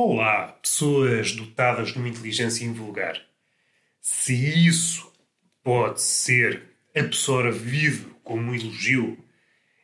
Olá, 0.00 0.56
pessoas 0.62 1.32
dotadas 1.32 1.88
de 1.88 1.98
uma 1.98 2.08
inteligência 2.08 2.64
invulgar. 2.64 3.20
Se 4.00 4.32
isso 4.64 5.12
pode 5.60 6.00
ser 6.00 6.62
absorvido 6.96 8.14
como 8.22 8.52
um 8.52 8.54
elogio, 8.54 9.18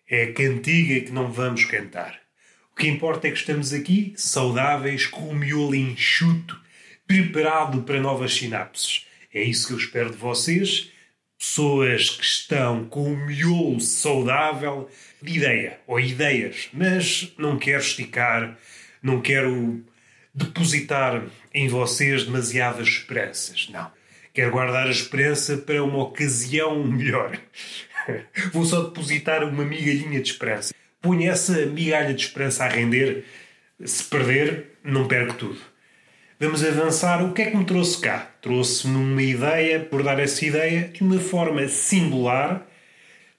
é 0.09 0.23
a 0.23 0.33
cantiga 0.33 1.05
que 1.05 1.11
não 1.11 1.33
vamos 1.33 1.65
cantar. 1.65 2.21
O 2.71 2.77
que 2.77 2.87
importa 2.87 3.27
é 3.27 3.33
que 3.33 3.39
estamos 3.39 3.73
aqui, 3.73 4.15
saudáveis, 4.16 5.05
com 5.05 5.30
o 5.30 5.35
miolo 5.35 5.74
enxuto, 5.74 6.60
preparado 7.09 7.83
para 7.83 8.01
novas 8.01 8.35
sinapses. 8.35 9.09
É 9.35 9.43
isso 9.43 9.66
que 9.66 9.73
eu 9.73 9.79
espero 9.79 10.10
de 10.10 10.16
vocês, 10.16 10.93
pessoas 11.37 12.10
que 12.10 12.24
estão 12.24 12.85
com 12.85 13.12
o 13.12 13.16
miolo 13.16 13.80
saudável 13.80 14.88
de 15.21 15.38
ideia 15.38 15.80
ou 15.88 15.99
ideias, 15.99 16.69
mas 16.73 17.33
não 17.37 17.59
quero 17.59 17.83
esticar, 17.83 18.57
não 19.02 19.21
quero 19.21 19.85
depositar 20.34 21.23
em 21.52 21.69
vocês 21.69 22.24
demasiadas 22.24 22.88
esperanças. 22.88 23.69
Não. 23.70 23.91
Quero 24.33 24.51
guardar 24.51 24.88
a 24.88 24.91
esperança 24.91 25.57
para 25.59 25.83
uma 25.84 26.02
ocasião 26.02 26.83
melhor. 26.84 27.38
Vou 28.52 28.65
só 28.65 28.83
depositar 28.83 29.45
uma 29.45 29.65
migalhinha 29.65 30.20
de 30.20 30.29
esperança. 30.30 30.74
Ponho 31.01 31.30
essa 31.30 31.65
migalha 31.66 32.12
de 32.12 32.23
esperança 32.23 32.65
a 32.65 32.69
render. 32.69 33.24
Se 33.84 34.02
perder, 34.05 34.73
não 34.83 35.07
perco 35.07 35.34
tudo. 35.34 35.60
Vamos 36.41 36.65
avançar. 36.65 37.24
O 37.24 37.32
que 37.32 37.43
é 37.43 37.51
que 37.51 37.57
me 37.57 37.65
trouxe 37.65 38.01
cá? 38.01 38.29
Trouxe-me 38.43 38.96
uma 38.96 39.23
ideia, 39.23 39.79
por 39.79 40.02
dar 40.02 40.18
essa 40.18 40.45
ideia, 40.45 40.88
de 40.88 41.02
uma 41.02 41.21
forma 41.21 41.68
singular. 41.68 42.66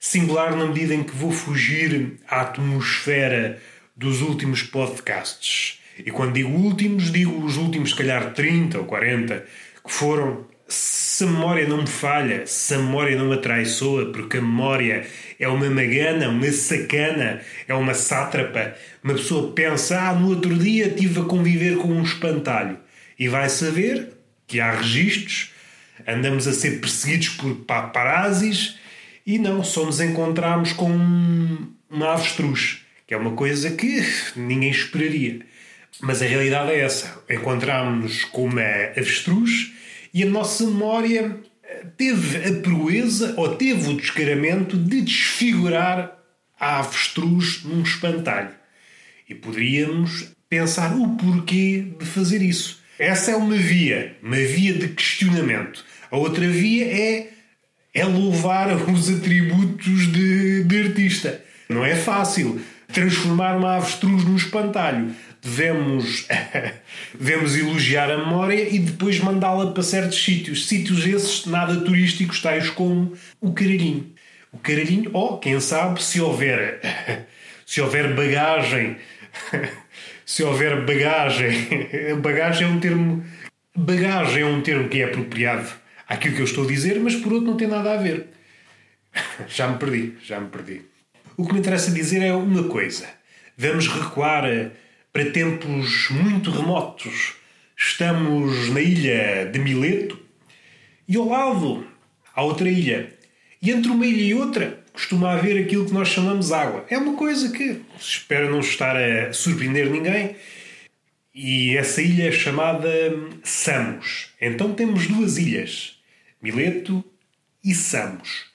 Singular 0.00 0.56
na 0.56 0.66
medida 0.66 0.94
em 0.94 1.02
que 1.02 1.14
vou 1.14 1.30
fugir 1.30 2.18
à 2.26 2.40
atmosfera 2.40 3.60
dos 3.94 4.22
últimos 4.22 4.62
podcasts 4.62 5.80
e 5.98 6.10
quando 6.10 6.34
digo 6.34 6.50
últimos, 6.50 7.10
digo 7.10 7.44
os 7.44 7.56
últimos, 7.56 7.90
se 7.90 7.96
calhar 7.96 8.32
30 8.32 8.78
ou 8.78 8.84
40, 8.84 9.44
que 9.84 9.92
foram. 9.92 10.46
Se 10.68 11.22
a 11.22 11.28
memória 11.28 11.68
não 11.68 11.82
me 11.82 11.86
falha, 11.86 12.44
se 12.44 12.74
a 12.74 12.78
memória 12.78 13.16
não 13.16 13.28
me 13.28 13.34
atraiçoa, 13.34 14.06
porque 14.12 14.38
a 14.38 14.42
memória 14.42 15.06
é 15.38 15.46
uma 15.46 15.70
magana, 15.70 16.28
uma 16.28 16.50
sacana, 16.50 17.40
é 17.68 17.72
uma 17.72 17.94
sátrapa. 17.94 18.74
Uma 19.02 19.14
pessoa 19.14 19.52
pensa, 19.52 20.08
ah, 20.08 20.12
no 20.12 20.30
outro 20.30 20.58
dia 20.58 20.88
estive 20.88 21.20
a 21.20 21.24
conviver 21.24 21.76
com 21.76 21.88
um 21.88 22.02
espantalho. 22.02 22.78
E 23.16 23.28
vai 23.28 23.48
saber 23.48 24.08
que 24.46 24.60
há 24.60 24.72
registros, 24.72 25.52
andamos 26.04 26.48
a 26.48 26.52
ser 26.52 26.80
perseguidos 26.80 27.28
por 27.30 27.54
paparazzis 27.64 28.76
e 29.24 29.38
não, 29.38 29.62
só 29.64 29.84
nos 29.84 30.00
encontramos 30.00 30.72
com 30.72 30.90
um, 30.90 31.72
um 31.90 32.04
avestruz, 32.04 32.82
que 33.06 33.14
é 33.14 33.16
uma 33.16 33.32
coisa 33.32 33.70
que 33.70 34.02
ninguém 34.34 34.70
esperaria. 34.70 35.40
Mas 36.00 36.20
a 36.20 36.26
realidade 36.26 36.72
é 36.72 36.80
essa. 36.80 37.22
Encontramos-nos 37.28 38.24
com 38.24 38.44
uma 38.44 38.62
avestruz 38.96 39.72
e 40.12 40.22
a 40.22 40.26
nossa 40.26 40.64
memória 40.64 41.36
eh, 41.64 41.86
teve 41.96 42.48
a 42.48 42.60
proeza 42.60 43.34
ou 43.36 43.56
teve 43.56 43.90
o 43.90 43.96
descaramento 43.96 44.76
de 44.76 45.00
desfigurar 45.00 46.16
a 46.58 46.78
avestruz 46.78 47.64
num 47.64 47.82
espantalho. 47.82 48.50
E 49.28 49.34
poderíamos 49.34 50.32
pensar 50.48 50.94
o 50.96 51.16
porquê 51.16 51.92
de 51.98 52.04
fazer 52.04 52.42
isso. 52.42 52.80
Essa 52.98 53.32
é 53.32 53.36
uma 53.36 53.56
via, 53.56 54.16
uma 54.22 54.36
via 54.36 54.72
de 54.74 54.88
questionamento. 54.88 55.84
A 56.10 56.16
outra 56.16 56.48
via 56.48 56.86
é, 56.86 57.30
é 57.92 58.04
louvar 58.04 58.68
os 58.90 59.10
atributos 59.10 60.12
de, 60.12 60.64
de 60.64 60.82
artista. 60.82 61.42
Não 61.68 61.84
é 61.84 61.96
fácil 61.96 62.60
transformar 62.92 63.56
uma 63.56 63.76
avestruz 63.76 64.24
num 64.24 64.36
espantalho 64.36 65.14
devemos, 65.46 66.26
devemos 67.14 67.54
elogiar 67.56 68.10
a 68.10 68.18
memória 68.18 68.68
e 68.68 68.80
depois 68.80 69.20
mandá-la 69.20 69.70
para 69.70 69.82
certos 69.82 70.22
sítios. 70.22 70.66
Sítios 70.66 71.06
esses 71.06 71.46
nada 71.46 71.80
turísticos, 71.80 72.42
tais 72.42 72.68
como 72.68 73.12
o 73.40 73.52
Caralhinho. 73.52 74.12
O 74.52 74.58
Caralhinho, 74.58 75.10
ou 75.12 75.34
oh, 75.34 75.38
quem 75.38 75.58
sabe, 75.60 76.02
se 76.02 76.20
houver, 76.20 76.80
se 77.64 77.80
houver 77.80 78.14
bagagem, 78.14 78.96
se 80.26 80.42
houver 80.42 80.84
bagagem, 80.84 81.68
bagagem 82.20 82.66
é 82.66 82.70
um 82.70 82.80
termo, 82.80 83.24
bagagem 83.74 84.42
é 84.42 84.46
um 84.46 84.60
termo 84.60 84.88
que 84.88 85.00
é 85.00 85.04
apropriado 85.04 85.68
àquilo 86.08 86.34
que 86.34 86.40
eu 86.40 86.46
estou 86.46 86.64
a 86.64 86.66
dizer, 86.66 86.98
mas 87.00 87.14
por 87.14 87.32
outro 87.32 87.48
não 87.48 87.56
tem 87.56 87.68
nada 87.68 87.92
a 87.92 87.96
ver. 87.96 88.26
Já 89.48 89.68
me 89.68 89.78
perdi, 89.78 90.14
já 90.22 90.40
me 90.40 90.48
perdi. 90.48 90.82
O 91.36 91.46
que 91.46 91.52
me 91.52 91.60
interessa 91.60 91.90
dizer 91.90 92.22
é 92.22 92.34
uma 92.34 92.64
coisa. 92.64 93.06
Vamos 93.56 93.88
recuar 93.88 94.44
para 95.16 95.30
tempos 95.30 96.10
muito 96.10 96.50
remotos. 96.50 97.36
Estamos 97.74 98.68
na 98.68 98.82
ilha 98.82 99.46
de 99.50 99.58
Mileto 99.58 100.20
e 101.08 101.16
ao 101.16 101.26
lado 101.26 101.86
há 102.34 102.42
outra 102.42 102.68
ilha. 102.68 103.14
E 103.62 103.70
entre 103.70 103.90
uma 103.90 104.04
ilha 104.04 104.22
e 104.22 104.34
outra 104.34 104.84
costuma 104.92 105.32
haver 105.32 105.64
aquilo 105.64 105.86
que 105.86 105.94
nós 105.94 106.08
chamamos 106.08 106.52
água. 106.52 106.84
É 106.90 106.98
uma 106.98 107.16
coisa 107.16 107.50
que 107.50 107.80
espero 107.98 108.50
não 108.50 108.60
estar 108.60 108.94
a 108.94 109.32
surpreender 109.32 109.88
ninguém. 109.88 110.36
E 111.34 111.74
essa 111.78 112.02
ilha 112.02 112.28
é 112.28 112.32
chamada 112.32 112.90
Samos. 113.42 114.34
Então 114.38 114.74
temos 114.74 115.06
duas 115.06 115.38
ilhas, 115.38 115.98
Mileto 116.42 117.02
e 117.64 117.74
Samos. 117.74 118.50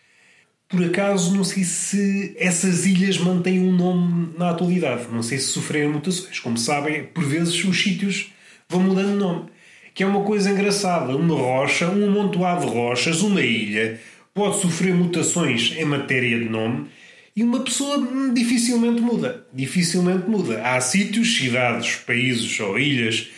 Por 0.72 0.86
acaso, 0.86 1.36
não 1.36 1.44
sei 1.44 1.66
se 1.66 2.34
essas 2.38 2.86
ilhas 2.86 3.18
mantêm 3.18 3.60
um 3.60 3.74
nome 3.74 4.34
na 4.38 4.52
atualidade. 4.52 5.08
Não 5.12 5.22
sei 5.22 5.38
se 5.38 5.48
sofreram 5.48 5.92
mutações. 5.92 6.40
Como 6.40 6.58
sabem, 6.58 7.04
por 7.04 7.26
vezes 7.26 7.64
os 7.66 7.78
sítios 7.78 8.32
vão 8.70 8.82
mudando 8.82 9.12
de 9.12 9.18
nome. 9.18 9.50
Que 9.94 10.04
é 10.04 10.08
uma 10.08 10.24
coisa 10.24 10.50
engraçada. 10.50 11.14
Uma 11.14 11.36
rocha, 11.36 11.90
um 11.90 12.06
amontoado 12.08 12.66
de 12.66 12.72
rochas, 12.72 13.22
uma 13.22 13.42
ilha, 13.42 14.00
pode 14.34 14.62
sofrer 14.62 14.94
mutações 14.94 15.74
em 15.78 15.84
matéria 15.84 16.40
de 16.40 16.48
nome 16.48 16.88
e 17.36 17.44
uma 17.44 17.62
pessoa 17.62 18.32
dificilmente 18.34 19.02
muda. 19.02 19.46
Dificilmente 19.54 20.30
muda. 20.30 20.62
Há 20.64 20.80
sítios, 20.82 21.38
cidades, 21.38 21.96
países 21.96 22.60
ou 22.60 22.78
ilhas 22.78 23.30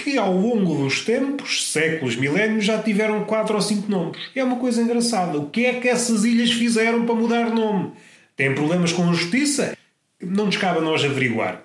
que 0.00 0.18
ao 0.18 0.32
longo 0.32 0.74
dos 0.82 1.04
tempos, 1.04 1.70
séculos, 1.70 2.16
milénios, 2.16 2.64
já 2.64 2.82
tiveram 2.82 3.24
quatro 3.24 3.54
ou 3.54 3.62
cinco 3.62 3.90
nomes. 3.90 4.18
É 4.34 4.42
uma 4.42 4.56
coisa 4.56 4.82
engraçada. 4.82 5.38
O 5.38 5.48
que 5.48 5.66
é 5.66 5.74
que 5.74 5.88
essas 5.88 6.24
ilhas 6.24 6.50
fizeram 6.50 7.06
para 7.06 7.14
mudar 7.14 7.50
nome? 7.50 7.92
Têm 8.36 8.54
problemas 8.54 8.92
com 8.92 9.08
a 9.08 9.12
justiça? 9.12 9.76
Não 10.20 10.46
nos 10.46 10.56
cabe 10.56 10.78
a 10.78 10.82
nós 10.82 11.04
averiguar. 11.04 11.62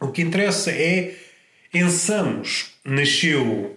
O 0.00 0.08
que 0.08 0.22
interessa 0.22 0.70
é, 0.70 1.14
em 1.72 1.88
Samos 1.88 2.72
nasceu 2.84 3.76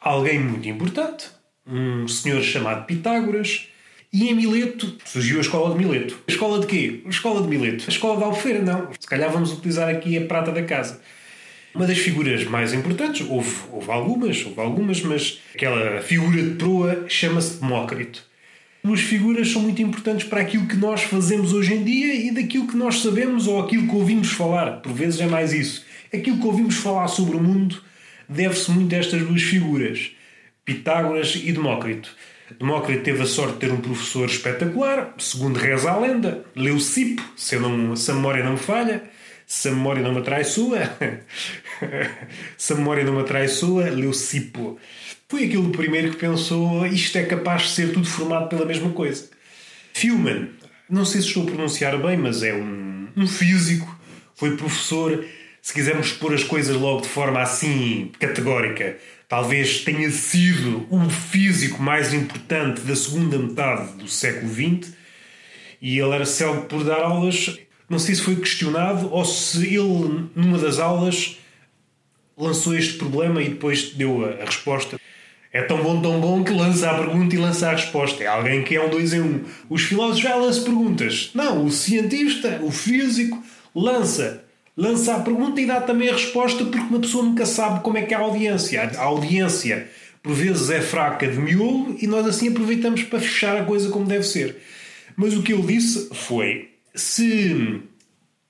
alguém 0.00 0.38
muito 0.38 0.68
importante, 0.68 1.26
um 1.66 2.08
senhor 2.08 2.42
chamado 2.42 2.86
Pitágoras, 2.86 3.68
e 4.12 4.28
em 4.28 4.34
Mileto 4.34 4.98
surgiu 5.04 5.38
a 5.38 5.40
escola 5.40 5.74
de 5.74 5.84
Mileto. 5.84 6.22
A 6.28 6.30
escola 6.30 6.60
de 6.60 6.66
quê? 6.66 7.00
A 7.06 7.08
escola 7.08 7.40
de 7.40 7.48
Mileto. 7.48 7.84
A 7.86 7.90
escola 7.90 8.18
de 8.18 8.24
Albufeira, 8.24 8.60
não. 8.60 8.90
Se 8.98 9.06
calhar 9.06 9.30
vamos 9.30 9.52
utilizar 9.52 9.88
aqui 9.88 10.18
a 10.18 10.26
prata 10.26 10.52
da 10.52 10.62
casa. 10.62 11.00
Uma 11.74 11.86
das 11.86 11.98
figuras 11.98 12.44
mais 12.44 12.74
importantes, 12.74 13.26
houve, 13.26 13.54
houve 13.70 13.90
algumas, 13.90 14.44
houve 14.44 14.60
algumas, 14.60 15.00
mas 15.00 15.40
aquela 15.54 16.02
figura 16.02 16.42
de 16.42 16.50
proa 16.56 17.06
chama-se 17.08 17.60
Demócrito. 17.60 18.24
Duas 18.84 19.00
figuras 19.00 19.50
são 19.50 19.62
muito 19.62 19.80
importantes 19.80 20.26
para 20.26 20.42
aquilo 20.42 20.66
que 20.66 20.76
nós 20.76 21.02
fazemos 21.02 21.54
hoje 21.54 21.72
em 21.72 21.82
dia 21.82 22.14
e 22.14 22.30
daquilo 22.30 22.66
que 22.66 22.76
nós 22.76 23.00
sabemos 23.00 23.46
ou 23.46 23.60
aquilo 23.60 23.88
que 23.88 23.94
ouvimos 23.94 24.32
falar. 24.32 24.82
Por 24.82 24.92
vezes 24.92 25.20
é 25.20 25.26
mais 25.26 25.52
isso. 25.52 25.84
Aquilo 26.12 26.38
que 26.38 26.46
ouvimos 26.46 26.76
falar 26.76 27.08
sobre 27.08 27.36
o 27.36 27.42
mundo 27.42 27.82
deve-se 28.28 28.70
muito 28.70 28.94
a 28.94 28.98
estas 28.98 29.22
duas 29.22 29.40
figuras, 29.40 30.10
Pitágoras 30.64 31.40
e 31.42 31.52
Demócrito. 31.52 32.14
Demócrito 32.58 33.02
teve 33.02 33.22
a 33.22 33.26
sorte 33.26 33.54
de 33.54 33.60
ter 33.60 33.72
um 33.72 33.80
professor 33.80 34.26
espetacular, 34.26 35.14
segundo 35.16 35.56
reza 35.56 35.90
a 35.90 35.98
lenda, 35.98 36.44
Leucipo, 36.54 37.22
se, 37.34 37.56
não, 37.58 37.96
se 37.96 38.10
a 38.10 38.14
memória 38.14 38.44
não 38.44 38.52
me 38.52 38.58
falha 38.58 39.04
se 39.46 39.68
a 39.68 39.72
memória 39.72 40.02
não 40.02 40.12
me 40.12 40.20
atraiçoa, 40.20 40.80
se 42.56 42.72
a 42.72 42.76
memória 42.76 43.04
não 43.04 43.14
me 43.14 43.20
atraiçoa, 43.20 43.90
Leucipo 43.90 44.78
foi 45.32 45.44
aquele 45.44 45.70
primeiro 45.70 46.10
que 46.10 46.18
pensou 46.18 46.84
isto 46.84 47.16
é 47.16 47.22
capaz 47.22 47.62
de 47.62 47.68
ser 47.70 47.90
tudo 47.94 48.06
formado 48.06 48.50
pela 48.50 48.66
mesma 48.66 48.90
coisa. 48.90 49.30
Filman, 49.94 50.50
não 50.90 51.06
sei 51.06 51.22
se 51.22 51.28
estou 51.28 51.44
a 51.44 51.46
pronunciar 51.46 51.96
bem, 52.02 52.18
mas 52.18 52.42
é 52.42 52.52
um, 52.52 53.08
um 53.16 53.26
físico, 53.26 53.98
foi 54.34 54.58
professor, 54.58 55.24
se 55.62 55.72
quisermos 55.72 56.12
pôr 56.12 56.34
as 56.34 56.44
coisas 56.44 56.76
logo 56.76 57.00
de 57.00 57.08
forma 57.08 57.40
assim 57.40 58.12
categórica, 58.18 58.98
talvez 59.26 59.80
tenha 59.80 60.10
sido 60.10 60.86
o 60.90 61.08
físico 61.08 61.82
mais 61.82 62.12
importante 62.12 62.82
da 62.82 62.94
segunda 62.94 63.38
metade 63.38 63.94
do 63.94 64.08
século 64.08 64.52
XX 64.52 64.92
e 65.80 65.98
ele 65.98 66.12
era 66.12 66.26
célebre 66.26 66.66
por 66.68 66.84
dar 66.84 67.00
aulas 67.00 67.58
não 67.92 67.98
sei 67.98 68.14
se 68.14 68.22
foi 68.22 68.36
questionado 68.36 69.12
ou 69.12 69.22
se 69.22 69.66
ele, 69.66 70.30
numa 70.34 70.56
das 70.56 70.78
aulas, 70.78 71.36
lançou 72.34 72.74
este 72.74 72.94
problema 72.94 73.42
e 73.42 73.50
depois 73.50 73.90
deu 73.90 74.24
a, 74.24 74.42
a 74.42 74.46
resposta. 74.46 74.98
É 75.52 75.60
tão 75.60 75.82
bom, 75.82 76.00
tão 76.00 76.18
bom 76.18 76.42
que 76.42 76.54
lança 76.54 76.90
a 76.90 76.94
pergunta 76.94 77.34
e 77.34 77.38
lança 77.38 77.68
a 77.68 77.72
resposta. 77.72 78.24
É 78.24 78.26
alguém 78.26 78.64
que 78.64 78.74
é 78.74 78.82
um 78.82 78.88
dois 78.88 79.12
em 79.12 79.20
um. 79.20 79.44
Os 79.68 79.82
filósofos 79.82 80.22
já 80.22 80.34
lançam 80.34 80.64
perguntas. 80.64 81.30
Não, 81.34 81.66
o 81.66 81.70
cientista, 81.70 82.60
o 82.62 82.70
físico, 82.70 83.44
lança. 83.74 84.42
lança 84.74 85.14
a 85.14 85.20
pergunta 85.20 85.60
e 85.60 85.66
dá 85.66 85.78
também 85.82 86.08
a 86.08 86.12
resposta, 86.12 86.64
porque 86.64 86.86
uma 86.86 87.00
pessoa 87.00 87.22
nunca 87.22 87.44
sabe 87.44 87.80
como 87.80 87.98
é 87.98 88.02
que 88.02 88.14
é 88.14 88.16
a 88.16 88.20
audiência. 88.20 88.90
A 88.96 89.02
audiência, 89.02 89.86
por 90.22 90.32
vezes, 90.32 90.70
é 90.70 90.80
fraca 90.80 91.28
de 91.28 91.38
miolo 91.38 91.94
e 92.00 92.06
nós 92.06 92.26
assim 92.26 92.48
aproveitamos 92.48 93.02
para 93.02 93.20
fechar 93.20 93.58
a 93.58 93.66
coisa 93.66 93.90
como 93.90 94.06
deve 94.06 94.24
ser. 94.24 94.56
Mas 95.14 95.34
o 95.34 95.42
que 95.42 95.52
ele 95.52 95.66
disse 95.66 96.08
foi: 96.14 96.71
se 96.94 97.82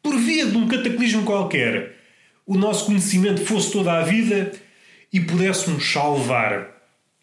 por 0.02 0.16
via 0.18 0.46
de 0.46 0.56
um 0.56 0.66
cataclismo 0.66 1.22
qualquer 1.24 1.96
o 2.46 2.56
nosso 2.56 2.86
conhecimento 2.86 3.44
fosse 3.44 3.72
toda 3.72 3.92
a 3.92 4.02
vida 4.02 4.52
e 5.12 5.20
pudéssemos 5.20 5.90
salvar 5.90 6.68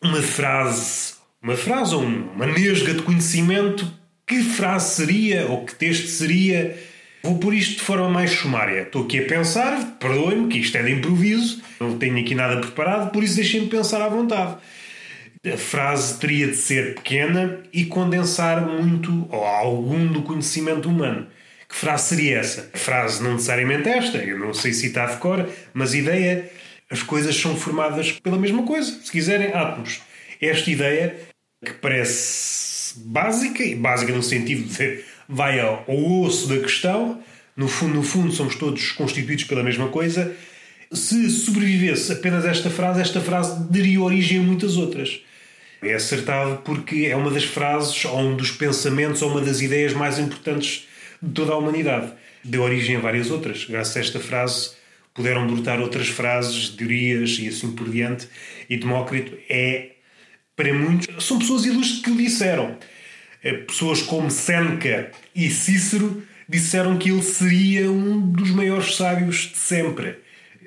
uma 0.01 0.21
frase, 0.21 1.13
uma 1.42 1.56
frase 1.56 1.94
ou 1.94 2.04
uma 2.04 2.45
nesga 2.45 2.94
de 2.94 3.01
conhecimento, 3.01 3.92
que 4.25 4.42
frase 4.44 4.95
seria 4.95 5.48
ou 5.48 5.66
que 5.66 5.75
texto 5.75 6.07
seria? 6.07 6.77
Vou 7.21 7.38
pôr 7.38 7.54
isto 7.54 7.75
de 7.75 7.81
forma 7.81 8.07
mais 8.07 8.31
sumária. 8.31 8.83
Estou 8.83 9.04
aqui 9.04 9.19
a 9.19 9.25
pensar, 9.25 9.98
perdoem-me 10.00 10.48
que 10.48 10.60
isto 10.60 10.77
é 10.77 10.83
de 10.83 10.92
improviso, 10.94 11.62
não 11.80 11.98
tenho 11.98 12.18
aqui 12.18 12.33
nada 12.33 12.62
preparado, 12.62 13.12
por 13.12 13.24
isso 13.24 13.36
deixem-me 13.36 13.68
pensar 13.68 14.01
à 14.01 14.07
vontade. 14.07 14.56
A 15.45 15.56
frase 15.56 16.19
teria 16.19 16.47
de 16.47 16.57
ser 16.57 16.95
pequena 16.95 17.63
e 17.71 17.86
condensar 17.86 18.68
muito 18.68 19.25
ou 19.31 19.45
algum 19.45 20.06
do 20.07 20.21
conhecimento 20.21 20.89
humano. 20.89 21.27
Que 21.69 21.75
frase 21.75 22.09
seria 22.09 22.39
essa? 22.39 22.69
A 22.74 22.77
frase 22.77 23.24
não 23.24 23.33
necessariamente 23.33 23.88
esta, 23.88 24.18
eu 24.18 24.38
não 24.38 24.53
sei 24.53 24.74
citar 24.74 25.12
de 25.12 25.18
cor, 25.18 25.47
mas 25.74 25.94
a 25.94 25.97
ideia, 25.97 26.51
as 26.89 27.03
coisas 27.03 27.38
são 27.38 27.56
formadas 27.56 28.12
pela 28.12 28.38
mesma 28.38 28.63
coisa, 28.63 28.91
se 29.01 29.09
quiserem, 29.09 29.53
átomos. 29.53 30.01
Esta 30.41 30.69
ideia, 30.69 31.15
que 31.63 31.74
parece 31.74 33.00
básica, 33.00 33.63
e 33.63 33.75
básica 33.75 34.12
no 34.12 34.24
sentido 34.24 34.63
de 34.63 35.06
vai 35.30 35.62
ao 35.62 35.85
osso 35.88 36.50
da 36.50 36.59
questão, 36.59 37.24
no 37.56 37.69
fundo, 37.69 37.94
no 37.94 38.03
fundo 38.03 38.33
somos 38.33 38.56
todos 38.56 38.92
constituídos 38.92 39.45
pela 39.45 39.63
mesma 39.63 39.88
coisa, 39.88 40.35
se 40.92 41.30
sobrevivesse 41.30 42.12
apenas 42.12 42.44
esta 42.44 42.69
frase, 42.69 43.00
esta 43.00 43.21
frase 43.21 43.71
daria 43.71 44.01
origem 44.01 44.39
a 44.39 44.42
muitas 44.42 44.75
outras. 44.75 45.21
É 45.81 45.93
acertado 45.93 46.61
porque 46.63 47.07
é 47.09 47.15
uma 47.15 47.31
das 47.31 47.45
frases, 47.45 48.05
ou 48.05 48.19
um 48.19 48.35
dos 48.35 48.51
pensamentos, 48.51 49.21
ou 49.21 49.31
uma 49.31 49.41
das 49.41 49.61
ideias 49.61 49.93
mais 49.93 50.19
importantes 50.19 50.87
de 51.21 51.31
toda 51.31 51.53
a 51.53 51.57
humanidade. 51.57 52.11
Deu 52.43 52.61
origem 52.61 52.97
a 52.97 52.99
várias 52.99 53.31
outras. 53.31 53.65
Graças 53.65 53.95
a 53.95 53.99
esta 53.99 54.19
frase 54.19 54.71
puderam 55.13 55.45
brotar 55.47 55.81
outras 55.81 56.07
frases, 56.07 56.69
teorias 56.69 57.37
e 57.39 57.49
assim 57.49 57.71
por 57.73 57.89
diante. 57.89 58.27
E 58.69 58.77
Demócrito 58.77 59.37
é, 59.49 59.91
para 60.55 60.73
muitos, 60.73 61.25
são 61.25 61.39
pessoas 61.39 61.65
ilustres 61.65 62.01
que 62.01 62.11
o 62.11 62.15
disseram. 62.15 62.77
Eh, 63.43 63.53
pessoas 63.53 64.01
como 64.01 64.29
Seneca 64.29 65.11
e 65.35 65.49
Cícero 65.49 66.23
disseram 66.47 66.97
que 66.97 67.11
ele 67.11 67.21
seria 67.21 67.91
um 67.91 68.19
dos 68.31 68.49
maiores 68.51 68.95
sábios 68.95 69.51
de 69.51 69.57
sempre. 69.57 70.15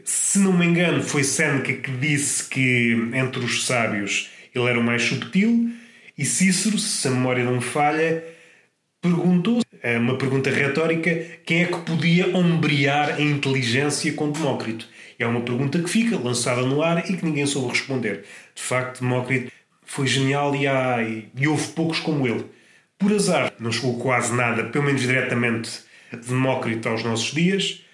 Se 0.04 0.38
não 0.38 0.52
me 0.52 0.66
engano, 0.66 1.02
foi 1.02 1.24
Seneca 1.24 1.72
que 1.72 1.90
disse 1.90 2.44
que 2.44 2.92
entre 3.14 3.44
os 3.44 3.64
sábios 3.66 4.30
ele 4.54 4.66
era 4.66 4.78
o 4.78 4.82
mais 4.82 5.02
subtil, 5.02 5.70
e 6.16 6.24
Cícero, 6.24 6.78
se 6.78 7.08
a 7.08 7.10
memória 7.10 7.44
não 7.44 7.54
me 7.54 7.62
falha, 7.62 8.22
perguntou 9.00 9.62
é 9.82 9.98
uma 9.98 10.16
pergunta 10.16 10.48
retórica: 10.48 11.26
quem 11.44 11.62
é 11.62 11.66
que 11.66 11.78
podia 11.80 12.36
ombrear 12.36 13.16
a 13.16 13.20
inteligência 13.20 14.12
com 14.12 14.30
Demócrito? 14.30 14.88
É 15.18 15.26
uma 15.26 15.40
pergunta 15.40 15.80
que 15.80 15.90
fica 15.90 16.16
lançada 16.16 16.62
no 16.62 16.82
ar 16.82 17.10
e 17.10 17.16
que 17.16 17.24
ninguém 17.24 17.44
soube 17.46 17.70
responder. 17.70 18.24
De 18.54 18.62
facto, 18.62 19.00
Demócrito 19.00 19.50
foi 19.84 20.06
genial 20.06 20.54
e, 20.54 20.66
há, 20.66 21.02
e 21.02 21.48
houve 21.48 21.68
poucos 21.72 21.98
como 21.98 22.26
ele. 22.26 22.46
Por 22.96 23.12
azar, 23.12 23.52
não 23.58 23.72
chegou 23.72 23.98
quase 23.98 24.32
nada, 24.34 24.64
pelo 24.64 24.84
menos 24.84 25.00
diretamente, 25.00 25.80
de 26.12 26.28
Demócrito 26.28 26.88
aos 26.88 27.02
nossos 27.02 27.32
dias. 27.32 27.84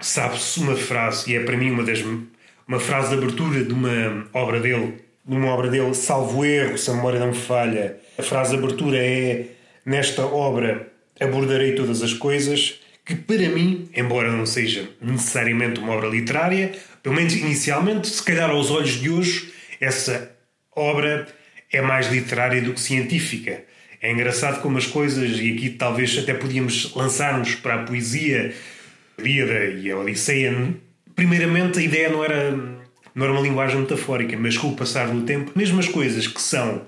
Sabe-se 0.00 0.58
uma 0.60 0.74
frase, 0.74 1.30
e 1.30 1.36
é 1.36 1.44
para 1.44 1.56
mim 1.56 1.70
uma 1.70 1.84
das 1.84 2.02
uma 2.66 2.78
frase 2.78 3.08
de 3.08 3.14
abertura 3.16 3.64
de 3.64 3.72
uma 3.72 4.28
obra 4.32 4.60
dele, 4.60 4.98
de 5.30 5.36
uma 5.36 5.52
obra 5.52 5.68
dele, 5.68 5.94
salvo 5.94 6.44
erro, 6.44 6.76
se 6.76 6.90
a 6.90 6.94
memória 6.94 7.20
não 7.20 7.28
me 7.28 7.34
falha. 7.34 7.96
A 8.18 8.22
frase 8.22 8.50
de 8.50 8.58
abertura 8.58 8.98
é 8.98 9.46
nesta 9.86 10.26
obra 10.26 10.90
abordarei 11.20 11.74
todas 11.74 12.02
as 12.02 12.12
coisas, 12.12 12.80
que 13.04 13.14
para 13.14 13.48
mim, 13.48 13.88
embora 13.94 14.32
não 14.32 14.44
seja 14.44 14.88
necessariamente 15.00 15.78
uma 15.78 15.92
obra 15.92 16.08
literária, 16.08 16.72
pelo 17.00 17.14
menos 17.14 17.34
inicialmente, 17.34 18.08
se 18.08 18.22
calhar 18.22 18.50
aos 18.50 18.70
olhos 18.70 19.00
de 19.00 19.08
hoje, 19.08 19.52
essa 19.80 20.34
obra 20.74 21.28
é 21.72 21.80
mais 21.80 22.10
literária 22.10 22.60
do 22.60 22.72
que 22.72 22.80
científica. 22.80 23.62
É 24.02 24.10
engraçado 24.10 24.60
como 24.62 24.78
as 24.78 24.86
coisas, 24.86 25.38
e 25.38 25.52
aqui 25.52 25.70
talvez 25.70 26.18
até 26.18 26.34
podíamos 26.34 26.92
lançar-nos 26.94 27.54
para 27.54 27.74
a 27.74 27.82
poesia, 27.84 28.52
a 29.16 29.22
Líada 29.22 29.66
e 29.66 29.90
a 29.90 29.96
Odisseia. 29.96 30.74
Primeiramente, 31.14 31.78
a 31.78 31.82
ideia 31.82 32.08
não 32.08 32.24
era, 32.24 32.79
não 33.14 33.24
era 33.24 33.32
uma 33.32 33.42
linguagem 33.42 33.80
metafórica, 33.80 34.36
mas 34.38 34.56
com 34.56 34.68
o 34.68 34.76
passar 34.76 35.08
do 35.08 35.22
tempo, 35.22 35.52
mesmo 35.54 35.78
as 35.78 35.88
coisas 35.88 36.26
que 36.26 36.40
são 36.40 36.82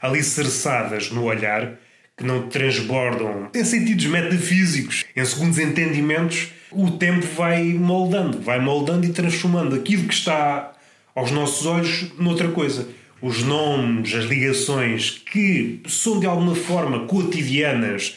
alicerçadas 0.00 1.10
no 1.10 1.24
olhar, 1.24 1.78
que 2.16 2.24
não 2.24 2.48
transbordam 2.48 3.50
em 3.54 3.64
sentidos 3.64 4.06
metafísicos, 4.06 5.04
em 5.16 5.24
segundos 5.24 5.58
entendimentos, 5.58 6.48
o 6.70 6.92
tempo 6.92 7.26
vai 7.36 7.64
moldando, 7.64 8.40
vai 8.40 8.60
moldando 8.60 9.06
e 9.06 9.10
transformando 9.10 9.74
aquilo 9.74 10.06
que 10.06 10.14
está 10.14 10.72
aos 11.14 11.30
nossos 11.30 11.66
olhos 11.66 12.12
noutra 12.18 12.48
coisa. 12.48 12.88
Os 13.22 13.42
nomes, 13.42 14.14
as 14.14 14.24
ligações 14.24 15.10
que 15.10 15.80
são 15.86 16.20
de 16.20 16.26
alguma 16.26 16.54
forma 16.54 17.06
cotidianas 17.06 18.16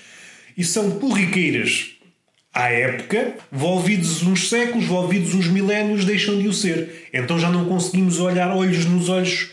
e 0.58 0.64
são 0.64 0.92
corriqueiras 0.92 1.97
à 2.58 2.72
época, 2.72 3.36
volvidos 3.52 4.24
uns 4.24 4.50
séculos, 4.50 4.86
volvidos 4.86 5.36
uns 5.36 5.48
milénios, 5.48 6.04
deixam 6.04 6.40
de 6.40 6.48
o 6.48 6.54
ser. 6.54 7.08
Então 7.14 7.38
já 7.38 7.52
não 7.52 7.66
conseguimos 7.66 8.20
olhar 8.20 8.50
olhos 8.50 8.84
nos 8.84 9.10
olhos 9.10 9.52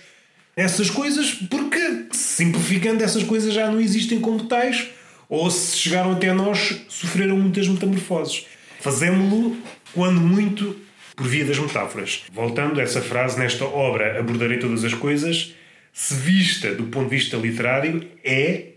essas 0.56 0.88
coisas 0.88 1.32
porque, 1.32 2.06
simplificando, 2.12 3.04
essas 3.04 3.22
coisas 3.22 3.52
já 3.52 3.70
não 3.70 3.78
existem 3.78 4.18
como 4.20 4.44
tais 4.44 4.88
ou 5.28 5.50
se 5.50 5.76
chegaram 5.76 6.12
até 6.12 6.32
nós, 6.32 6.80
sofreram 6.88 7.36
muitas 7.36 7.68
metamorfoses. 7.68 8.46
Fazemos-lo, 8.80 9.54
quando 9.92 10.18
muito, 10.22 10.74
por 11.14 11.26
via 11.26 11.44
das 11.44 11.58
metáforas. 11.58 12.22
Voltando 12.32 12.80
a 12.80 12.82
essa 12.82 13.02
frase, 13.02 13.38
nesta 13.38 13.66
obra 13.66 14.18
abordarei 14.18 14.56
todas 14.58 14.82
as 14.82 14.94
coisas, 14.94 15.52
se 15.92 16.14
vista 16.14 16.74
do 16.74 16.84
ponto 16.84 17.10
de 17.10 17.16
vista 17.16 17.36
literário, 17.36 18.08
é 18.24 18.73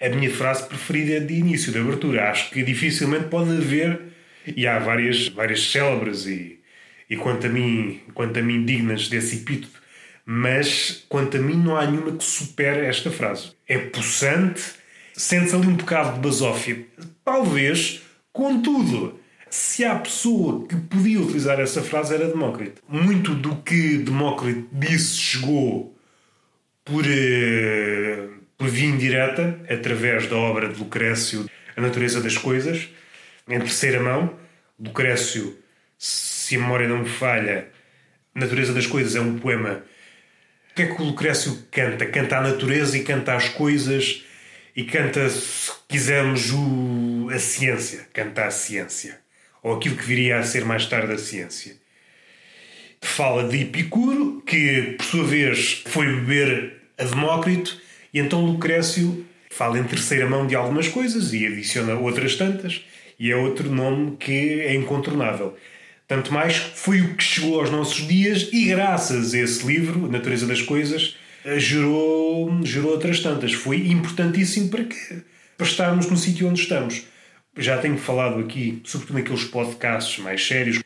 a 0.00 0.08
minha 0.08 0.30
frase 0.30 0.66
preferida 0.66 1.20
de 1.20 1.34
início, 1.34 1.70
de 1.70 1.78
abertura. 1.78 2.30
Acho 2.30 2.50
que 2.50 2.62
dificilmente 2.62 3.24
pode 3.24 3.50
haver, 3.50 4.00
e 4.46 4.66
há 4.66 4.78
várias, 4.78 5.28
várias 5.28 5.70
célebres 5.70 6.26
e, 6.26 6.58
e 7.08 7.16
quanto, 7.16 7.46
a 7.46 7.50
mim, 7.50 8.00
quanto 8.14 8.38
a 8.38 8.42
mim 8.42 8.64
dignas 8.64 9.08
desse 9.08 9.36
epíteto, 9.36 9.80
mas 10.24 11.04
quanto 11.08 11.36
a 11.36 11.40
mim 11.40 11.56
não 11.56 11.76
há 11.76 11.86
nenhuma 11.86 12.12
que 12.12 12.24
supere 12.24 12.86
esta 12.86 13.10
frase. 13.10 13.52
É 13.68 13.78
possante, 13.78 14.62
sente-se 15.12 15.54
ali 15.54 15.66
um 15.66 15.76
bocado 15.76 16.14
de 16.14 16.20
basófia. 16.20 16.86
Talvez, 17.24 18.02
contudo, 18.32 19.20
se 19.50 19.84
há 19.84 19.96
pessoa 19.96 20.66
que 20.66 20.76
podia 20.76 21.20
utilizar 21.20 21.60
essa 21.60 21.82
frase 21.82 22.14
era 22.14 22.28
Demócrito. 22.28 22.82
Muito 22.88 23.34
do 23.34 23.56
que 23.56 23.98
Demócrito 23.98 24.68
disse 24.72 25.16
chegou 25.16 25.96
por, 26.84 27.04
uh, 27.04 28.39
por 28.60 28.68
via 28.68 28.90
indireta, 28.90 29.58
através 29.70 30.26
da 30.26 30.36
obra 30.36 30.68
de 30.68 30.78
Lucrécio, 30.78 31.48
A 31.74 31.80
Natureza 31.80 32.20
das 32.20 32.36
Coisas, 32.36 32.90
em 33.48 33.58
terceira 33.58 33.98
mão. 34.02 34.38
Lucrécio, 34.78 35.58
se 35.98 36.56
a 36.56 36.58
memória 36.58 36.86
não 36.86 36.98
me 36.98 37.08
falha, 37.08 37.68
Natureza 38.34 38.74
das 38.74 38.86
Coisas 38.86 39.16
é 39.16 39.20
um 39.20 39.38
poema 39.38 39.82
o 40.70 40.74
que 40.74 40.82
é 40.82 40.86
que 40.86 41.02
o 41.02 41.04
Lucrécio 41.04 41.66
canta? 41.70 42.06
Canta 42.06 42.36
a 42.36 42.40
natureza 42.42 42.96
e 42.96 43.02
canta 43.02 43.34
as 43.34 43.48
coisas 43.48 44.22
e 44.76 44.84
canta, 44.84 45.28
se 45.28 45.72
quisermos, 45.88 46.52
o, 46.52 47.28
a 47.34 47.38
ciência. 47.38 48.06
Canta 48.12 48.44
a 48.44 48.50
ciência. 48.50 49.18
Ou 49.62 49.74
aquilo 49.74 49.96
que 49.96 50.04
viria 50.04 50.38
a 50.38 50.44
ser 50.44 50.64
mais 50.64 50.86
tarde 50.86 51.12
a 51.12 51.18
ciência. 51.18 51.74
Fala 53.02 53.48
de 53.48 53.62
Epicuro, 53.62 54.42
que 54.46 54.94
por 54.96 55.04
sua 55.04 55.24
vez 55.24 55.82
foi 55.88 56.06
beber 56.06 56.76
a 56.96 57.04
Demócrito, 57.04 57.80
e 58.12 58.18
então 58.18 58.44
Lucrécio 58.44 59.24
fala 59.50 59.78
em 59.78 59.84
terceira 59.84 60.28
mão 60.28 60.46
de 60.46 60.54
algumas 60.54 60.88
coisas 60.88 61.32
e 61.32 61.46
adiciona 61.46 61.94
outras 61.94 62.36
tantas, 62.36 62.84
e 63.18 63.30
é 63.30 63.36
outro 63.36 63.70
nome 63.70 64.16
que 64.16 64.60
é 64.60 64.74
incontornável. 64.74 65.56
Tanto 66.08 66.32
mais 66.32 66.56
foi 66.56 67.00
o 67.02 67.14
que 67.14 67.22
chegou 67.22 67.60
aos 67.60 67.70
nossos 67.70 68.06
dias 68.08 68.48
e 68.52 68.64
graças 68.64 69.34
a 69.34 69.38
esse 69.38 69.64
livro, 69.66 70.10
Natureza 70.10 70.46
das 70.46 70.62
Coisas, 70.62 71.16
eh, 71.44 71.58
gerou, 71.58 72.50
gerou 72.64 72.92
outras 72.92 73.20
tantas. 73.20 73.52
Foi 73.52 73.76
importantíssimo 73.88 74.70
para, 74.70 74.84
que, 74.84 74.96
para 75.56 75.66
estarmos 75.66 76.10
no 76.10 76.16
sítio 76.16 76.48
onde 76.48 76.62
estamos. 76.62 77.04
Já 77.56 77.78
tenho 77.78 77.96
falado 77.96 78.40
aqui, 78.40 78.80
sobretudo 78.84 79.18
naqueles 79.18 79.44
podcasts 79.44 80.18
mais 80.18 80.44
sérios, 80.44 80.82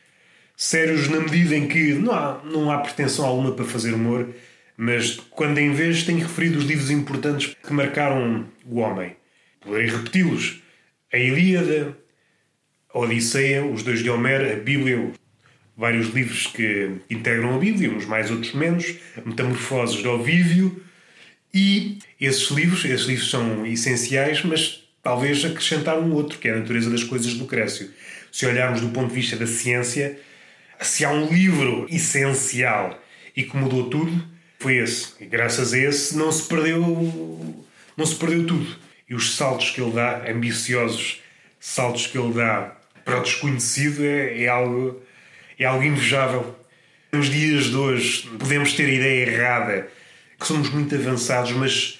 sérios 0.55 1.07
na 1.07 1.19
medida 1.19 1.55
em 1.55 1.67
que 1.67 1.93
não 1.93 2.13
há, 2.13 2.41
não 2.43 2.71
há 2.71 2.77
pretensão 2.79 3.25
alguma 3.25 3.51
para 3.51 3.65
fazer 3.65 3.93
humor, 3.93 4.29
mas 4.77 5.15
quando 5.31 5.57
em 5.57 5.71
vez 5.71 6.03
tenho 6.03 6.19
referido 6.19 6.57
os 6.57 6.65
livros 6.65 6.91
importantes 6.91 7.55
que 7.55 7.73
marcaram 7.73 8.45
o 8.65 8.79
homem. 8.79 9.15
Poderei 9.61 9.89
repeti-los. 9.89 10.61
A 11.11 11.17
Ilíada, 11.17 11.97
a 12.93 12.99
Odisseia, 12.99 13.65
os 13.65 13.83
dois 13.83 14.03
de 14.03 14.09
Homero, 14.09 14.51
a 14.51 14.55
Bíblia, 14.55 15.11
vários 15.77 16.13
livros 16.13 16.47
que 16.47 16.91
integram 17.09 17.55
a 17.55 17.57
Bíblia, 17.57 17.89
uns 17.89 18.05
mais, 18.05 18.29
outros 18.29 18.53
menos, 18.53 18.95
Metamorfoses 19.25 20.01
de 20.01 20.07
Ovívio, 20.07 20.83
e 21.53 21.99
esses 22.19 22.49
livros, 22.51 22.83
esses 22.83 23.05
livros 23.05 23.29
são 23.29 23.65
essenciais, 23.65 24.43
mas 24.43 24.83
talvez 25.01 25.45
acrescentar 25.45 25.97
um 25.97 26.11
outro, 26.11 26.37
que 26.37 26.49
é 26.49 26.51
a 26.51 26.59
natureza 26.59 26.89
das 26.89 27.03
coisas 27.03 27.31
de 27.31 27.39
Lucrécio. 27.39 27.89
Se 28.29 28.45
olharmos 28.45 28.81
do 28.81 28.89
ponto 28.89 29.07
de 29.07 29.15
vista 29.15 29.37
da 29.37 29.47
ciência, 29.47 30.19
se 30.81 31.05
há 31.05 31.11
um 31.11 31.31
livro 31.33 31.87
essencial 31.89 33.01
e 33.35 33.43
que 33.43 33.55
mudou 33.55 33.89
tudo, 33.89 34.34
foi 34.59 34.77
esse. 34.77 35.13
E 35.19 35.25
graças 35.25 35.73
a 35.73 35.77
esse 35.77 36.17
não 36.17 36.31
se 36.31 36.47
perdeu, 36.47 36.79
não 37.95 38.05
se 38.05 38.15
perdeu 38.15 38.45
tudo. 38.45 38.75
E 39.09 39.13
os 39.13 39.35
saltos 39.35 39.69
que 39.71 39.81
ele 39.81 39.91
dá, 39.91 40.23
ambiciosos 40.29 41.21
saltos 41.59 42.07
que 42.07 42.17
ele 42.17 42.33
dá 42.33 42.75
para 43.03 43.19
o 43.19 43.23
desconhecido, 43.23 44.03
é, 44.03 44.43
é 44.43 44.47
algo, 44.47 45.01
é 45.57 45.65
algo 45.65 45.83
invejável. 45.83 46.55
Nos 47.11 47.29
dias 47.29 47.65
de 47.65 47.75
hoje 47.75 48.27
podemos 48.39 48.73
ter 48.73 48.85
a 48.85 48.93
ideia 48.93 49.29
errada 49.29 49.87
que 50.39 50.45
somos 50.45 50.69
muito 50.69 50.93
avançados, 50.93 51.51
mas 51.51 51.99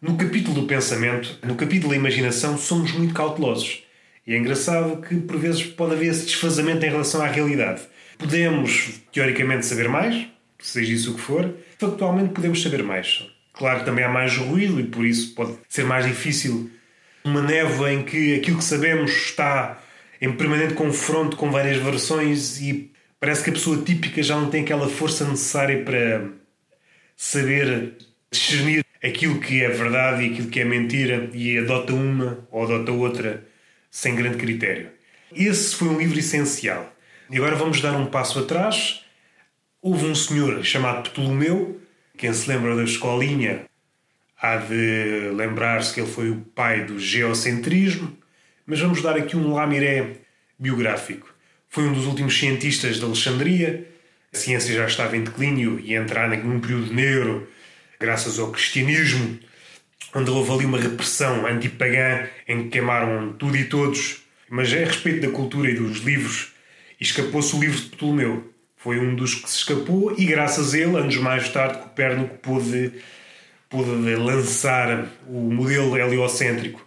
no 0.00 0.16
capítulo 0.16 0.60
do 0.60 0.66
pensamento, 0.66 1.38
no 1.44 1.54
capítulo 1.54 1.90
da 1.90 1.96
imaginação, 1.96 2.56
somos 2.56 2.92
muito 2.92 3.14
cautelosos. 3.14 3.82
E 4.26 4.34
é 4.34 4.38
engraçado 4.38 5.00
que 5.02 5.14
por 5.16 5.38
vezes 5.38 5.62
pode 5.64 5.94
haver 5.94 6.10
esse 6.10 6.26
desfazamento 6.26 6.84
em 6.84 6.90
relação 6.90 7.22
à 7.22 7.26
realidade. 7.26 7.82
Podemos, 8.18 9.00
teoricamente, 9.12 9.66
saber 9.66 9.88
mais, 9.88 10.26
seja 10.58 10.92
isso 10.92 11.12
o 11.12 11.14
que 11.14 11.20
for, 11.20 11.54
factualmente 11.78 12.32
podemos 12.32 12.62
saber 12.62 12.82
mais. 12.82 13.26
Claro 13.52 13.80
que 13.80 13.84
também 13.84 14.04
há 14.04 14.08
mais 14.08 14.36
ruído 14.36 14.78
e 14.78 14.84
por 14.84 15.04
isso 15.04 15.34
pode 15.34 15.54
ser 15.68 15.84
mais 15.84 16.04
difícil 16.04 16.70
uma 17.24 17.42
névoa 17.42 17.92
em 17.92 18.04
que 18.04 18.34
aquilo 18.34 18.58
que 18.58 18.64
sabemos 18.64 19.10
está 19.10 19.82
em 20.20 20.32
permanente 20.32 20.74
confronto 20.74 21.36
com 21.36 21.50
várias 21.50 21.82
versões 21.82 22.60
e 22.60 22.92
parece 23.18 23.44
que 23.44 23.50
a 23.50 23.52
pessoa 23.52 23.82
típica 23.82 24.22
já 24.22 24.36
não 24.36 24.50
tem 24.50 24.62
aquela 24.62 24.88
força 24.88 25.24
necessária 25.26 25.82
para 25.82 26.28
saber 27.16 27.94
discernir 28.30 28.84
aquilo 29.02 29.40
que 29.40 29.62
é 29.62 29.68
verdade 29.68 30.24
e 30.24 30.32
aquilo 30.32 30.48
que 30.48 30.60
é 30.60 30.64
mentira 30.64 31.30
e 31.32 31.58
adota 31.58 31.94
uma 31.94 32.46
ou 32.50 32.64
adota 32.64 32.92
outra 32.92 33.46
sem 33.90 34.14
grande 34.14 34.36
critério. 34.36 34.90
Esse 35.34 35.74
foi 35.74 35.88
um 35.88 35.98
livro 35.98 36.18
essencial. 36.18 36.92
E 37.30 37.36
agora 37.36 37.56
vamos 37.56 37.80
dar 37.80 37.96
um 37.96 38.06
passo 38.06 38.38
atrás. 38.38 39.04
Houve 39.88 40.06
um 40.06 40.16
senhor 40.16 40.64
chamado 40.64 41.08
Ptolomeu, 41.08 41.80
quem 42.18 42.32
se 42.32 42.48
lembra 42.48 42.74
da 42.74 42.82
escolinha 42.82 43.66
há 44.36 44.56
de 44.56 45.30
lembrar-se 45.32 45.94
que 45.94 46.00
ele 46.00 46.10
foi 46.10 46.28
o 46.28 46.40
pai 46.40 46.84
do 46.84 46.98
geocentrismo, 46.98 48.18
mas 48.66 48.80
vamos 48.80 49.00
dar 49.00 49.16
aqui 49.16 49.36
um 49.36 49.54
lamiré 49.54 50.16
biográfico. 50.58 51.32
Foi 51.68 51.84
um 51.84 51.92
dos 51.92 52.04
últimos 52.04 52.36
cientistas 52.36 52.96
de 52.96 53.04
Alexandria, 53.04 53.86
a 54.34 54.36
ciência 54.36 54.74
já 54.74 54.86
estava 54.86 55.16
em 55.16 55.22
declínio 55.22 55.78
e 55.78 55.94
entrar 55.94 56.28
num 56.30 56.58
período 56.58 56.92
negro, 56.92 57.48
graças 58.00 58.40
ao 58.40 58.50
cristianismo, 58.50 59.38
onde 60.12 60.28
houve 60.32 60.50
ali 60.50 60.64
uma 60.64 60.80
repressão 60.80 61.46
antipagã 61.46 62.28
em 62.48 62.64
que 62.64 62.70
queimaram 62.70 63.34
tudo 63.34 63.56
e 63.56 63.66
todos. 63.66 64.24
Mas 64.50 64.72
a 64.72 64.78
respeito 64.78 65.24
da 65.24 65.32
cultura 65.32 65.70
e 65.70 65.76
dos 65.76 65.98
livros, 65.98 66.54
escapou-se 67.00 67.54
o 67.54 67.60
livro 67.60 67.80
de 67.80 67.86
Ptolomeu. 67.90 68.55
Foi 68.86 69.00
um 69.00 69.16
dos 69.16 69.34
que 69.34 69.50
se 69.50 69.56
escapou 69.56 70.14
e, 70.16 70.24
graças 70.24 70.72
a 70.72 70.78
ele, 70.78 70.96
anos 70.96 71.16
mais 71.16 71.48
tarde, 71.48 71.78
Copérnico 71.78 72.36
pôde, 72.36 72.92
pôde 73.68 73.90
lançar 74.14 75.08
o 75.26 75.40
modelo 75.52 75.98
heliocêntrico, 75.98 76.86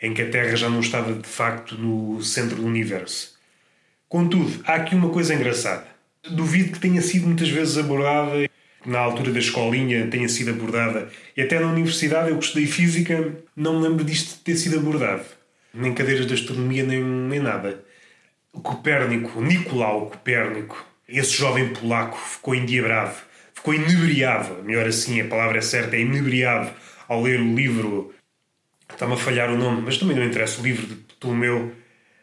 em 0.00 0.14
que 0.14 0.22
a 0.22 0.30
Terra 0.30 0.54
já 0.54 0.70
não 0.70 0.78
estava 0.78 1.12
de 1.12 1.26
facto 1.26 1.76
no 1.76 2.22
centro 2.22 2.54
do 2.54 2.64
universo. 2.64 3.36
Contudo, 4.08 4.62
há 4.64 4.74
aqui 4.74 4.94
uma 4.94 5.08
coisa 5.08 5.34
engraçada. 5.34 5.88
Duvido 6.22 6.70
que 6.70 6.78
tenha 6.78 7.02
sido 7.02 7.26
muitas 7.26 7.48
vezes 7.48 7.78
abordada 7.78 8.48
na 8.86 9.00
altura 9.00 9.32
da 9.32 9.40
escolinha 9.40 10.06
tenha 10.06 10.28
sido 10.28 10.50
abordada 10.50 11.08
e 11.36 11.42
até 11.42 11.58
na 11.58 11.66
universidade 11.66 12.30
eu 12.30 12.38
que 12.38 12.44
estudei 12.44 12.66
física 12.68 13.34
não 13.56 13.80
me 13.80 13.88
lembro 13.88 14.04
disto 14.04 14.38
ter 14.44 14.54
sido 14.54 14.78
abordado. 14.78 15.24
Nem 15.74 15.92
cadeiras 15.94 16.28
de 16.28 16.34
astronomia 16.34 16.84
nem, 16.84 17.02
nem 17.02 17.40
nada. 17.40 17.82
Copérnico, 18.52 19.40
Nicolau 19.40 20.10
Copérnico 20.10 20.93
esse 21.08 21.32
jovem 21.32 21.68
polaco 21.68 22.16
ficou 22.18 22.54
endiabrado 22.54 23.16
ficou 23.54 23.74
inebriado, 23.74 24.62
melhor 24.62 24.86
assim 24.86 25.20
a 25.20 25.26
palavra 25.26 25.58
é 25.58 25.62
certa, 25.62 25.96
é 25.96 26.00
inebriado 26.00 26.70
ao 27.08 27.22
ler 27.22 27.40
o 27.40 27.54
livro 27.54 28.14
está-me 28.90 29.14
a 29.14 29.16
falhar 29.16 29.50
o 29.50 29.56
nome, 29.56 29.82
mas 29.82 29.96
também 29.96 30.16
não 30.16 30.24
interessa 30.24 30.60
o 30.60 30.64
livro 30.64 30.86
de 30.86 30.94
Ptolomeu 30.94 31.72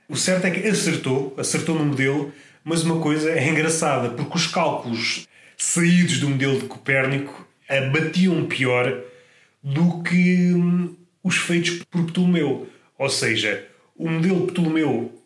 o 0.08 0.16
certo 0.16 0.46
é 0.46 0.52
que 0.52 0.68
acertou, 0.68 1.34
acertou 1.38 1.76
no 1.76 1.86
modelo 1.86 2.34
mas 2.64 2.84
uma 2.84 3.00
coisa 3.00 3.32
é 3.32 3.48
engraçada, 3.48 4.10
porque 4.10 4.38
os 4.38 4.48
cálculos 4.48 5.28
saídos 5.58 6.20
do 6.20 6.30
modelo 6.30 6.60
de 6.60 6.68
Copérnico 6.68 7.48
batiam 7.92 8.46
pior 8.46 9.04
do 9.64 10.04
que 10.04 10.54
hum, 10.54 10.96
os 11.24 11.38
feitos 11.38 11.84
por 11.90 12.06
Ptolomeu. 12.06 12.70
Ou 12.98 13.10
seja, 13.10 13.68
o 13.96 14.10
modelo 14.10 14.46
de 14.46 14.52
Ptolomeu 14.52 15.24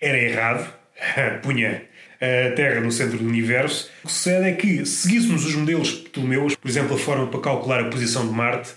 era 0.00 0.18
errado, 0.18 0.72
punha 1.42 1.85
a 2.20 2.52
Terra 2.52 2.80
no 2.80 2.90
centro 2.90 3.18
do 3.18 3.24
universo. 3.24 3.90
O 4.02 4.06
que 4.06 4.12
sucede 4.12 4.48
é 4.48 4.52
que, 4.52 4.84
se 4.86 5.08
seguíssemos 5.08 5.44
os 5.44 5.54
modelos 5.54 5.88
de 5.88 5.96
Ptolomeu, 6.08 6.46
por 6.60 6.68
exemplo, 6.68 6.96
a 6.96 6.98
forma 6.98 7.26
para 7.26 7.40
calcular 7.40 7.80
a 7.80 7.88
posição 7.88 8.26
de 8.26 8.32
Marte, 8.32 8.70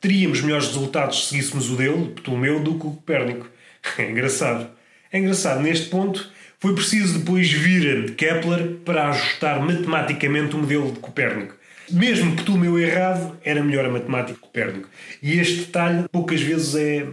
teríamos 0.00 0.40
melhores 0.40 0.68
resultados 0.68 1.24
se 1.24 1.30
seguíssemos 1.30 1.70
o 1.70 1.76
dele, 1.76 2.04
de 2.04 2.20
Ptolomeu, 2.20 2.60
do 2.60 2.78
que 2.78 2.86
o 2.86 2.90
Copérnico. 2.90 3.48
É 3.98 4.10
engraçado. 4.10 4.68
É 5.12 5.18
engraçado. 5.18 5.62
Neste 5.62 5.88
ponto, 5.88 6.28
foi 6.58 6.74
preciso 6.74 7.20
depois 7.20 7.48
vir 7.52 8.16
Kepler 8.16 8.78
para 8.84 9.10
ajustar 9.10 9.60
matematicamente 9.60 10.56
o 10.56 10.58
modelo 10.58 10.90
de 10.90 10.98
Copérnico. 10.98 11.54
Mesmo 11.90 12.34
que 12.34 12.42
tu 12.42 12.56
meu 12.56 12.76
errado, 12.78 13.38
era 13.44 13.62
melhor 13.62 13.84
a 13.84 13.90
matemática 13.90 14.32
de 14.32 14.40
Copérnico. 14.40 14.88
E 15.22 15.38
este 15.38 15.66
detalhe 15.66 16.08
poucas 16.10 16.40
vezes 16.40 16.74
é, 16.74 17.06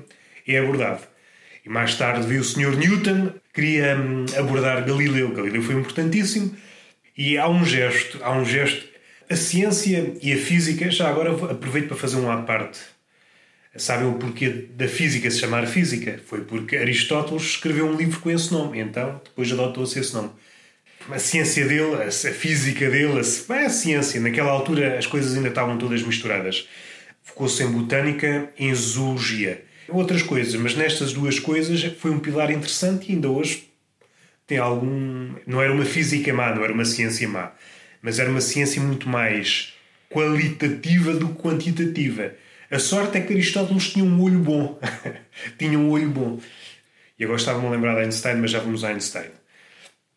é 0.47 0.57
abordado. 0.57 1.01
E 1.63 1.69
mais 1.69 1.95
tarde 1.95 2.27
veio 2.27 2.41
o 2.41 2.43
Sr. 2.43 2.75
Newton, 2.75 3.33
queria 3.53 3.95
hum, 3.97 4.25
abordar 4.37 4.85
Galileu. 4.85 5.31
Galileu 5.33 5.61
foi 5.61 5.75
importantíssimo. 5.75 6.55
E 7.17 7.37
há 7.37 7.47
um 7.47 7.63
gesto, 7.63 8.19
há 8.23 8.31
um 8.31 8.43
gesto. 8.43 8.91
A 9.29 9.35
ciência 9.35 10.13
e 10.21 10.33
a 10.33 10.37
física, 10.37 10.91
já 10.91 11.09
agora 11.09 11.31
aproveito 11.31 11.87
para 11.87 11.97
fazer 11.97 12.17
um 12.17 12.29
à 12.29 12.37
parte 12.41 12.79
Sabem 13.75 14.07
o 14.07 14.13
porquê 14.13 14.49
da 14.49 14.87
física 14.87 15.31
se 15.31 15.39
chamar 15.39 15.65
física? 15.65 16.19
Foi 16.27 16.41
porque 16.41 16.77
Aristóteles 16.77 17.41
escreveu 17.41 17.87
um 17.87 17.95
livro 17.95 18.19
com 18.19 18.29
esse 18.29 18.53
nome, 18.53 18.79
então 18.79 19.19
depois 19.23 19.51
adotou-se 19.51 19.97
esse 19.97 20.13
nome. 20.13 20.29
A 21.09 21.17
ciência 21.17 21.67
dele, 21.67 22.03
a 22.03 22.11
física 22.11 22.87
dele, 22.87 23.19
a, 23.19 23.69
ciência, 23.69 24.21
naquela 24.21 24.51
altura 24.51 24.99
as 24.99 25.07
coisas 25.07 25.35
ainda 25.35 25.49
estavam 25.49 25.75
todas 25.79 26.03
misturadas. 26.03 26.69
Focou-se 27.23 27.63
em 27.63 27.71
botânica, 27.71 28.53
em 28.59 28.73
zoologia, 28.75 29.65
outras 29.97 30.21
coisas, 30.21 30.55
mas 30.55 30.75
nestas 30.75 31.13
duas 31.13 31.39
coisas 31.39 31.83
foi 31.99 32.11
um 32.11 32.19
pilar 32.19 32.51
interessante 32.51 33.11
e 33.11 33.15
ainda 33.15 33.29
hoje 33.29 33.69
tem 34.47 34.57
algum. 34.57 35.35
Não 35.45 35.61
era 35.61 35.73
uma 35.73 35.85
física 35.85 36.33
má, 36.33 36.53
não 36.53 36.63
era 36.63 36.73
uma 36.73 36.85
ciência 36.85 37.27
má, 37.27 37.51
mas 38.01 38.19
era 38.19 38.29
uma 38.29 38.41
ciência 38.41 38.81
muito 38.81 39.07
mais 39.07 39.73
qualitativa 40.09 41.13
do 41.13 41.29
que 41.29 41.41
quantitativa 41.41 42.33
a 42.73 42.79
sorte 42.79 43.19
é 43.19 43.21
que 43.21 43.31
Aristóteles 43.31 43.91
tinha 43.91 44.03
um 44.03 44.19
olho 44.19 44.39
bom. 44.39 44.79
tinha 45.59 45.77
um 45.77 45.91
olho 45.91 46.09
bom. 46.09 46.39
E 47.19 47.23
agora 47.23 47.37
estava-me 47.37 47.67
a 47.67 47.69
lembrar 47.69 47.93
de 47.93 48.01
Einstein, 48.01 48.37
mas 48.37 48.49
já 48.49 48.59
vamos 48.59 48.83
a 48.83 48.89
Einstein. 48.89 49.29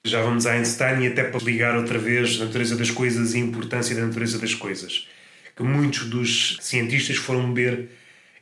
Já 0.02 0.23
vamos 0.23 0.47
a 0.47 0.52
Einstein 0.52 1.04
e 1.04 1.09
até 1.09 1.25
para 1.25 1.45
ligar 1.45 1.76
outra 1.76 1.99
vez 1.99 2.40
a 2.40 2.47
natureza 2.47 2.75
das 2.75 2.90
coisas 2.90 3.35
e 3.35 3.37
a 3.37 3.40
importância 3.40 3.95
da 3.95 4.06
natureza 4.06 4.38
das 4.38 4.54
coisas. 4.54 5.06
Que 5.54 5.62
muitos 5.62 6.06
dos 6.06 6.56
cientistas 6.62 7.16
foram 7.16 7.52
beber. 7.52 7.90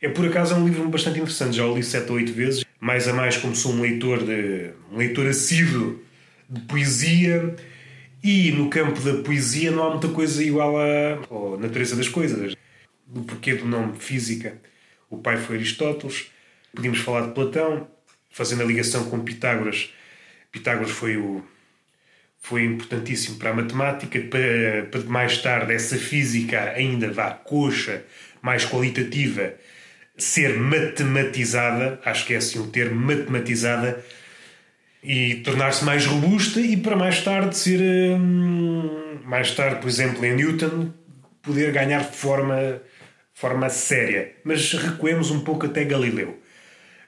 É 0.04 0.08
por 0.10 0.26
acaso 0.26 0.52
é 0.52 0.58
um 0.58 0.66
livro 0.66 0.86
bastante 0.90 1.18
interessante, 1.18 1.56
já 1.56 1.64
o 1.64 1.74
li 1.74 1.82
sete 1.82 2.10
ou 2.10 2.16
oito 2.16 2.30
vezes. 2.30 2.62
Mais 2.78 3.08
a 3.08 3.14
mais, 3.14 3.38
como 3.38 3.56
sou 3.56 3.72
um 3.72 3.80
leitor, 3.80 4.22
de, 4.22 4.70
um 4.92 4.98
leitor 4.98 5.26
assíduo 5.26 6.04
de 6.46 6.60
poesia, 6.60 7.56
e 8.22 8.52
no 8.52 8.68
campo 8.68 9.00
da 9.00 9.22
poesia 9.22 9.70
não 9.70 9.82
há 9.82 9.90
muita 9.92 10.08
coisa 10.08 10.44
igual 10.44 10.76
à, 10.76 11.56
natureza 11.58 11.96
das 11.96 12.06
coisas 12.06 12.54
do 13.06 13.22
porquê 13.22 13.54
do 13.54 13.64
nome 13.64 13.96
física. 13.98 14.60
O 15.08 15.16
pai 15.16 15.38
foi 15.38 15.56
Aristóteles. 15.56 16.26
Podíamos 16.74 16.98
falar 16.98 17.28
de 17.28 17.32
Platão, 17.32 17.88
fazendo 18.28 18.62
a 18.62 18.66
ligação 18.66 19.08
com 19.08 19.20
Pitágoras. 19.20 19.88
Pitágoras 20.52 20.90
foi 20.90 21.16
o 21.16 21.42
foi 22.42 22.62
importantíssimo 22.62 23.38
para 23.38 23.52
a 23.52 23.54
matemática, 23.54 24.20
para, 24.20 24.84
para 24.90 25.00
mais 25.08 25.38
tarde 25.38 25.72
essa 25.72 25.96
física 25.96 26.74
ainda 26.76 27.10
vá 27.10 27.30
coxa, 27.30 28.04
mais 28.42 28.66
qualitativa, 28.66 29.54
ser 30.16 30.56
matematizada, 30.58 32.00
acho 32.04 32.26
que 32.26 32.34
é 32.34 32.36
assim 32.36 32.58
o 32.58 32.66
termo, 32.68 33.00
matematizada, 33.00 34.04
e 35.02 35.36
tornar-se 35.36 35.84
mais 35.84 36.06
robusta 36.06 36.60
e 36.60 36.76
para 36.76 36.96
mais 36.96 37.22
tarde 37.22 37.56
ser, 37.56 37.80
hum, 37.80 39.18
mais 39.24 39.50
tarde, 39.50 39.80
por 39.80 39.88
exemplo, 39.88 40.24
em 40.24 40.34
Newton, 40.34 40.92
poder 41.42 41.72
ganhar 41.72 42.02
forma 42.04 42.80
forma 43.34 43.68
séria. 43.68 44.32
Mas 44.44 44.72
recuemos 44.72 45.30
um 45.30 45.40
pouco 45.40 45.66
até 45.66 45.84
Galileu. 45.84 46.40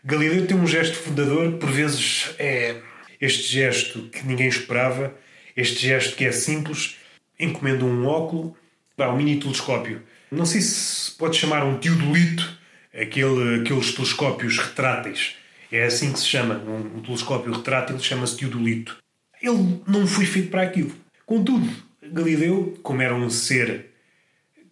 Galileu 0.04 0.46
tem 0.46 0.56
um 0.56 0.66
gesto 0.66 0.96
fundador, 0.96 1.52
por 1.52 1.70
vezes 1.70 2.34
é 2.38 2.76
este 3.20 3.52
gesto 3.52 4.02
que 4.10 4.26
ninguém 4.26 4.48
esperava, 4.48 5.14
este 5.56 5.86
gesto 5.86 6.16
que 6.16 6.24
é 6.24 6.32
simples, 6.32 6.96
encomenda 7.38 7.84
um 7.84 8.06
óculo, 8.06 8.56
dá 8.96 9.10
um 9.10 9.16
mini 9.16 9.38
telescópio. 9.38 10.02
Não 10.30 10.44
sei 10.44 10.60
se 10.60 11.12
pode 11.12 11.36
chamar 11.36 11.64
um 11.64 11.78
teodolito, 11.78 12.58
aquele, 13.00 13.60
aqueles 13.60 13.92
telescópios 13.92 14.58
retráteis. 14.58 15.36
É 15.70 15.84
assim 15.84 16.12
que 16.12 16.18
se 16.18 16.26
chama. 16.26 16.56
Um, 16.66 16.98
um 16.98 17.02
telescópio 17.02 17.52
retrátil 17.52 17.98
chama-se 17.98 18.36
teodolito. 18.36 18.96
Ele 19.42 19.80
não 19.86 20.06
foi 20.06 20.24
feito 20.24 20.50
para 20.50 20.62
aquilo. 20.62 20.92
Contudo, 21.26 21.68
Galileu, 22.02 22.78
como 22.82 23.02
era 23.02 23.14
um 23.14 23.28
ser, 23.28 23.86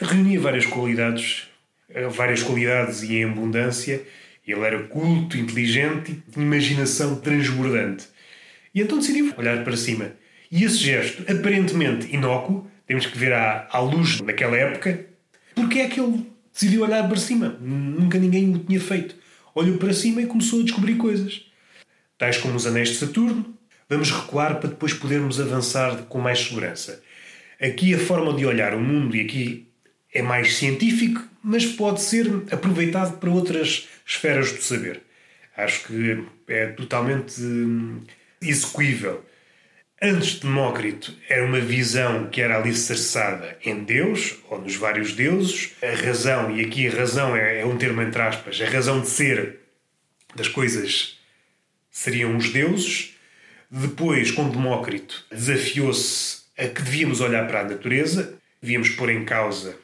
reunia 0.01 0.41
várias 0.41 0.65
qualidades, 0.65 1.49
eh, 1.91 2.09
várias 2.09 2.43
qualidades 2.43 3.03
e 3.03 3.17
em 3.17 3.25
abundância. 3.25 4.03
Ele 4.47 4.61
era 4.61 4.83
culto, 4.85 5.37
inteligente, 5.37 6.23
tinha 6.31 6.45
imaginação 6.45 7.17
transbordante. 7.17 8.07
E 8.75 8.81
então 8.81 8.99
decidiu 8.99 9.33
olhar 9.37 9.63
para 9.65 9.77
cima. 9.77 10.13
E 10.51 10.65
esse 10.65 10.77
gesto, 10.77 11.23
aparentemente 11.31 12.15
inócuo, 12.15 12.71
temos 12.87 13.07
que 13.07 13.19
ver 13.19 13.33
à, 13.33 13.67
à 13.71 13.81
luz 13.81 14.21
daquela 14.21 14.57
época, 14.57 15.07
porque 15.55 15.81
é 15.81 15.89
que 15.89 15.99
ele 15.99 16.27
decidiu 16.55 16.83
olhar 16.83 17.07
para 17.09 17.17
cima. 17.17 17.59
Nunca 17.61 18.19
ninguém 18.19 18.55
o 18.55 18.59
tinha 18.61 18.81
feito. 18.81 19.17
Olhou 19.55 19.77
para 19.77 19.93
cima 19.93 20.23
e 20.23 20.27
começou 20.27 20.61
a 20.61 20.63
descobrir 20.63 20.95
coisas. 20.95 21.43
Tais 22.17 22.39
como 22.39 22.55
os 22.55 22.67
anéis 22.67 22.91
de 22.91 22.95
Saturno. 22.95 23.55
Vamos 23.89 24.11
recuar 24.11 24.61
para 24.61 24.71
depois 24.71 24.95
podermos 24.95 25.41
avançar 25.41 26.05
com 26.05 26.19
mais 26.19 26.39
segurança. 26.39 27.03
Aqui 27.61 27.95
a 27.95 27.99
forma 27.99 28.33
de 28.35 28.47
olhar 28.47 28.75
o 28.75 28.81
mundo, 28.81 29.15
e 29.15 29.21
aqui 29.21 29.69
é 30.13 30.23
mais 30.23 30.57
científico, 30.57 31.23
mas 31.43 31.67
pode 31.67 32.01
ser 32.01 32.27
aproveitado 32.51 33.19
para 33.19 33.31
outras 33.31 33.89
esferas 34.07 34.53
do 34.53 34.63
saber. 34.63 35.03
Acho 35.57 35.87
que 35.87 36.25
é 36.49 36.67
totalmente 36.69 37.41
hum, 37.41 38.01
execuível. 38.41 39.25
Antes 40.07 40.33
de 40.33 40.41
Demócrito 40.41 41.15
era 41.31 41.47
uma 41.47 41.61
visão 41.61 42.29
que 42.29 42.43
era 42.43 42.59
alicerçada 42.59 43.57
em 43.65 43.85
Deus, 43.85 44.37
ou 44.51 44.61
nos 44.61 44.77
vários 44.77 45.15
deuses. 45.15 45.73
A 45.83 45.95
razão, 45.95 46.55
e 46.55 46.63
aqui 46.63 46.87
a 46.87 46.95
razão 46.95 47.35
é, 47.35 47.61
é 47.61 47.65
um 47.65 47.79
termo 47.79 48.03
entre 48.03 48.21
aspas, 48.21 48.61
a 48.61 48.69
razão 48.69 49.01
de 49.01 49.09
ser 49.09 49.61
das 50.37 50.47
coisas 50.47 51.19
seriam 51.91 52.37
os 52.37 52.53
deuses. 52.53 53.15
Depois, 53.71 54.31
com 54.31 54.47
Demócrito, 54.47 55.25
desafiou-se 55.31 56.43
a 56.59 56.69
que 56.69 56.83
devíamos 56.83 57.23
olhar 57.23 57.47
para 57.47 57.63
a 57.63 57.65
natureza, 57.65 58.39
devíamos 58.61 58.91
pôr 58.91 59.09
em 59.09 59.25
causa 59.25 59.75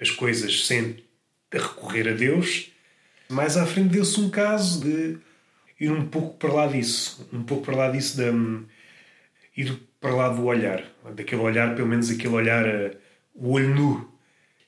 as 0.00 0.10
coisas 0.10 0.66
sem 0.66 1.04
recorrer 1.52 2.08
a 2.08 2.12
Deus. 2.12 2.72
Mais 3.28 3.58
à 3.58 3.66
frente 3.66 3.90
deu-se 3.90 4.18
um 4.18 4.30
caso 4.30 4.80
de 4.80 5.18
ir 5.78 5.92
um 5.92 6.06
pouco 6.06 6.38
para 6.38 6.54
lá 6.54 6.66
disso, 6.68 7.28
um 7.30 7.42
pouco 7.42 7.66
para 7.66 7.76
lá 7.76 7.90
disso 7.90 8.16
da 8.16 8.32
ir 9.58 9.76
para 10.00 10.14
lá 10.14 10.28
do 10.28 10.44
olhar, 10.44 10.84
daquele 11.16 11.42
olhar, 11.42 11.74
pelo 11.74 11.88
menos 11.88 12.08
aquele 12.10 12.34
olhar, 12.34 12.64
uh, 12.64 12.96
o 13.34 13.52
olho 13.52 13.74
nu. 13.74 14.14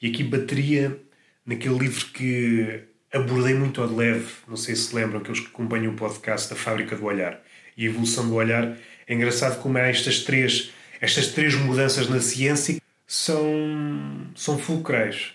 E 0.02 0.08
aqui 0.08 0.24
bateria 0.24 1.00
naquele 1.46 1.78
livro 1.78 2.06
que 2.06 2.82
abordei 3.12 3.54
muito 3.54 3.86
de 3.86 3.94
leve, 3.94 4.26
não 4.48 4.56
sei 4.56 4.74
se 4.74 4.94
lembram, 4.94 5.20
aqueles 5.20 5.40
que 5.40 5.46
acompanham 5.46 5.92
o 5.92 5.96
podcast 5.96 6.50
da 6.50 6.56
Fábrica 6.56 6.96
do 6.96 7.04
Olhar 7.04 7.40
e 7.76 7.86
a 7.86 7.88
evolução 7.88 8.28
do 8.28 8.34
olhar. 8.34 8.76
É 9.06 9.14
engraçado 9.14 9.60
como 9.62 9.78
há 9.78 9.82
estas 9.82 10.20
três, 10.20 10.72
estas 11.00 11.28
três 11.28 11.54
mudanças 11.54 12.08
na 12.08 12.20
ciência 12.20 12.80
são, 13.06 14.28
são 14.34 14.58
fulcrais. 14.58 15.34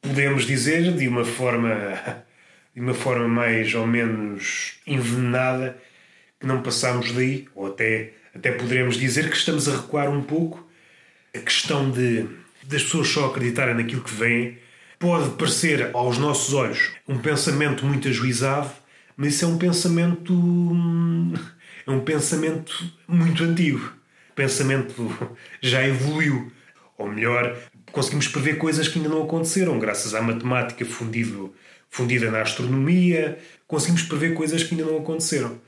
Podemos 0.00 0.46
dizer 0.46 0.92
de 0.92 1.06
uma 1.08 1.24
forma 1.24 1.70
de 2.74 2.80
uma 2.80 2.92
forma 2.92 3.26
mais 3.26 3.74
ou 3.74 3.86
menos 3.86 4.74
envenenada 4.86 5.78
que 6.38 6.46
não 6.46 6.62
passamos 6.62 7.10
daí, 7.12 7.48
ou 7.54 7.68
até, 7.68 8.12
até 8.36 8.52
poderemos 8.52 8.96
dizer 8.96 9.30
que 9.30 9.36
estamos 9.36 9.68
a 9.68 9.76
recuar 9.76 10.10
um 10.10 10.22
pouco. 10.22 10.66
A 11.34 11.38
questão 11.38 11.90
de 11.90 12.28
das 12.62 12.82
pessoas 12.82 13.08
só 13.08 13.26
acreditarem 13.26 13.74
naquilo 13.74 14.02
que 14.02 14.12
vem 14.12 14.58
pode 14.98 15.30
parecer 15.36 15.90
aos 15.92 16.18
nossos 16.18 16.52
olhos 16.52 16.90
um 17.06 17.18
pensamento 17.18 17.84
muito 17.84 18.08
ajuizado, 18.08 18.70
mas 19.16 19.34
isso 19.34 19.44
é 19.44 19.48
um 19.48 19.58
pensamento 19.58 20.32
é 21.86 21.90
um 21.90 22.00
pensamento 22.00 22.92
muito 23.06 23.44
antigo. 23.44 23.92
O 24.30 24.34
pensamento 24.34 25.34
já 25.62 25.86
evoluiu. 25.86 26.52
Ou 26.98 27.08
melhor, 27.08 27.56
conseguimos 27.92 28.26
prever 28.26 28.56
coisas 28.56 28.88
que 28.88 28.98
ainda 28.98 29.10
não 29.10 29.22
aconteceram, 29.22 29.78
graças 29.78 30.14
à 30.14 30.20
matemática 30.20 30.84
fundido, 30.84 31.54
fundida 31.90 32.30
na 32.30 32.40
astronomia, 32.40 33.38
conseguimos 33.66 34.02
prever 34.02 34.34
coisas 34.34 34.62
que 34.62 34.74
ainda 34.74 34.90
não 34.90 34.98
aconteceram. 34.98 35.60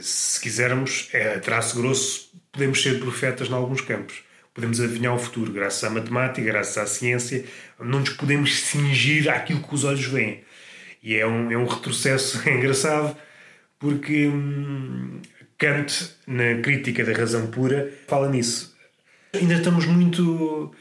Se 0.00 0.40
quisermos, 0.40 1.08
é, 1.12 1.34
a 1.34 1.40
traço 1.40 1.80
grosso, 1.80 2.30
podemos 2.52 2.82
ser 2.82 2.98
profetas 3.00 3.48
em 3.48 3.52
alguns 3.52 3.80
campos. 3.80 4.22
Podemos 4.52 4.80
adivinhar 4.80 5.14
o 5.14 5.18
futuro, 5.18 5.52
graças 5.52 5.84
à 5.84 5.90
matemática, 5.90 6.46
graças 6.46 6.78
à 6.78 6.86
ciência. 6.86 7.44
Não 7.78 8.00
nos 8.00 8.10
podemos 8.10 8.60
cingir 8.60 9.30
àquilo 9.30 9.62
que 9.62 9.74
os 9.74 9.84
olhos 9.84 10.04
veem. 10.04 10.42
E 11.02 11.14
é 11.14 11.26
um, 11.26 11.50
é 11.50 11.56
um 11.56 11.66
retrocesso 11.66 12.46
engraçado, 12.48 13.16
porque 13.78 14.26
hum, 14.26 15.20
Kant, 15.56 16.16
na 16.26 16.60
crítica 16.60 17.04
da 17.04 17.12
razão 17.12 17.46
pura, 17.50 17.92
fala 18.06 18.28
nisso. 18.28 18.76
Ainda 19.32 19.54
estamos 19.54 19.86
muito 19.86 20.74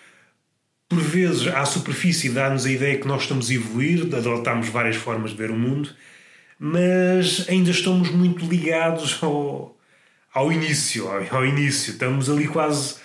por 0.90 1.00
vezes, 1.00 1.48
à 1.48 1.66
superfície 1.66 2.30
dá-nos 2.30 2.66
a 2.66 2.72
ideia 2.72 2.98
que 2.98 3.08
nós 3.08 3.24
estamos 3.24 3.50
a 3.50 3.54
evoluir, 3.54 4.04
adotamos 4.04 4.70
várias 4.70 4.96
formas 4.96 5.32
de 5.32 5.38
ver 5.38 5.52
o 5.52 5.56
mundo, 5.56 5.94
mas 6.60 7.48
ainda 7.50 7.72
estamos 7.72 8.10
muito 8.10 8.46
ligados 8.46 9.18
ao, 9.22 9.78
ao 10.34 10.52
início, 10.52 11.08
ao, 11.08 11.38
ao 11.38 11.46
início. 11.46 11.92
Estamos 11.92 12.30
ali 12.30 12.48
quase 12.48 12.96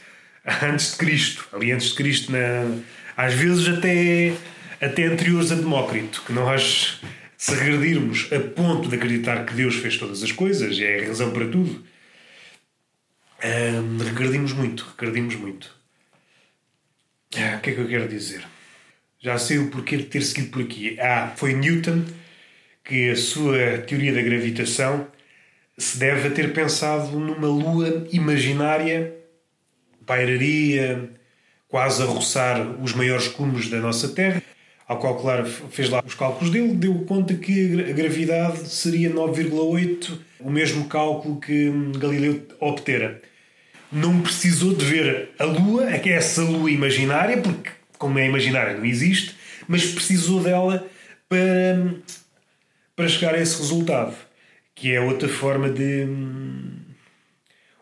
antes 0.62 0.92
de 0.92 0.96
Cristo, 0.96 1.48
ali 1.52 1.72
antes 1.72 1.88
de 1.88 1.94
Cristo, 1.94 2.32
na, 2.32 2.82
às 3.16 3.34
vezes 3.34 3.68
até, 3.68 4.34
até 4.80 5.04
anteriores 5.04 5.52
a 5.52 5.54
Demócrito, 5.54 6.22
que 6.26 6.32
nós, 6.32 7.00
se 7.36 7.54
regredirmos 7.54 8.28
a 8.32 8.40
ponto 8.40 8.88
de 8.88 8.96
acreditar 8.96 9.44
que 9.44 9.54
Deus 9.54 9.76
fez 9.76 9.96
todas 9.96 10.22
as 10.22 10.32
coisas, 10.32 10.76
e 10.78 10.84
é 10.84 11.04
a 11.04 11.08
razão 11.08 11.30
para 11.30 11.46
tudo, 11.46 11.84
hum, 13.44 13.98
regredimos 13.98 14.52
muito, 14.52 14.86
regredimos 14.98 15.34
muito. 15.36 15.74
Ah, 17.36 17.56
o 17.56 17.60
que 17.60 17.70
é 17.70 17.74
que 17.74 17.80
eu 17.80 17.88
quero 17.88 18.08
dizer? 18.08 18.44
Já 19.20 19.38
sei 19.38 19.58
o 19.58 19.70
porquê 19.70 19.96
de 19.96 20.04
ter 20.04 20.22
seguido 20.22 20.50
por 20.50 20.62
aqui. 20.62 20.98
Ah, 21.00 21.32
foi 21.36 21.54
Newton 21.54 22.04
que 22.84 23.10
a 23.10 23.16
sua 23.16 23.78
teoria 23.86 24.12
da 24.12 24.22
gravitação 24.22 25.06
se 25.78 25.98
deve 25.98 26.28
a 26.28 26.30
ter 26.30 26.52
pensado 26.52 27.18
numa 27.18 27.46
lua 27.46 28.06
imaginária, 28.12 29.14
pairaria, 30.04 31.10
quase 31.68 32.02
a 32.02 32.06
roçar 32.06 32.60
os 32.82 32.92
maiores 32.92 33.28
cumes 33.28 33.68
da 33.68 33.78
nossa 33.78 34.08
Terra. 34.08 34.42
Ao 34.86 35.00
calcular, 35.00 35.44
fez 35.46 35.88
lá 35.88 36.02
os 36.04 36.14
cálculos 36.14 36.50
dele, 36.50 36.74
deu 36.74 36.94
conta 37.06 37.34
que 37.34 37.80
a 37.88 37.92
gravidade 37.92 38.68
seria 38.68 39.10
9,8, 39.10 40.18
o 40.40 40.50
mesmo 40.50 40.84
cálculo 40.86 41.40
que 41.40 41.70
Galileu 41.98 42.42
obtera 42.60 43.22
não 43.92 44.22
precisou 44.22 44.74
de 44.74 44.84
ver 44.84 45.30
a 45.38 45.44
Lua, 45.44 45.90
é 45.90 46.08
essa 46.08 46.42
Lua 46.42 46.70
imaginária, 46.70 47.36
porque, 47.36 47.70
como 47.98 48.18
é 48.18 48.26
imaginária, 48.26 48.76
não 48.76 48.86
existe, 48.86 49.36
mas 49.68 49.84
precisou 49.84 50.42
dela 50.42 50.86
para, 51.28 51.94
para 53.02 53.08
chegar 53.08 53.34
a 53.34 53.40
esse 53.40 53.58
resultado, 53.58 54.14
que 54.76 54.94
é 54.94 55.00
outra 55.00 55.28
forma 55.28 55.68
de. 55.68 56.06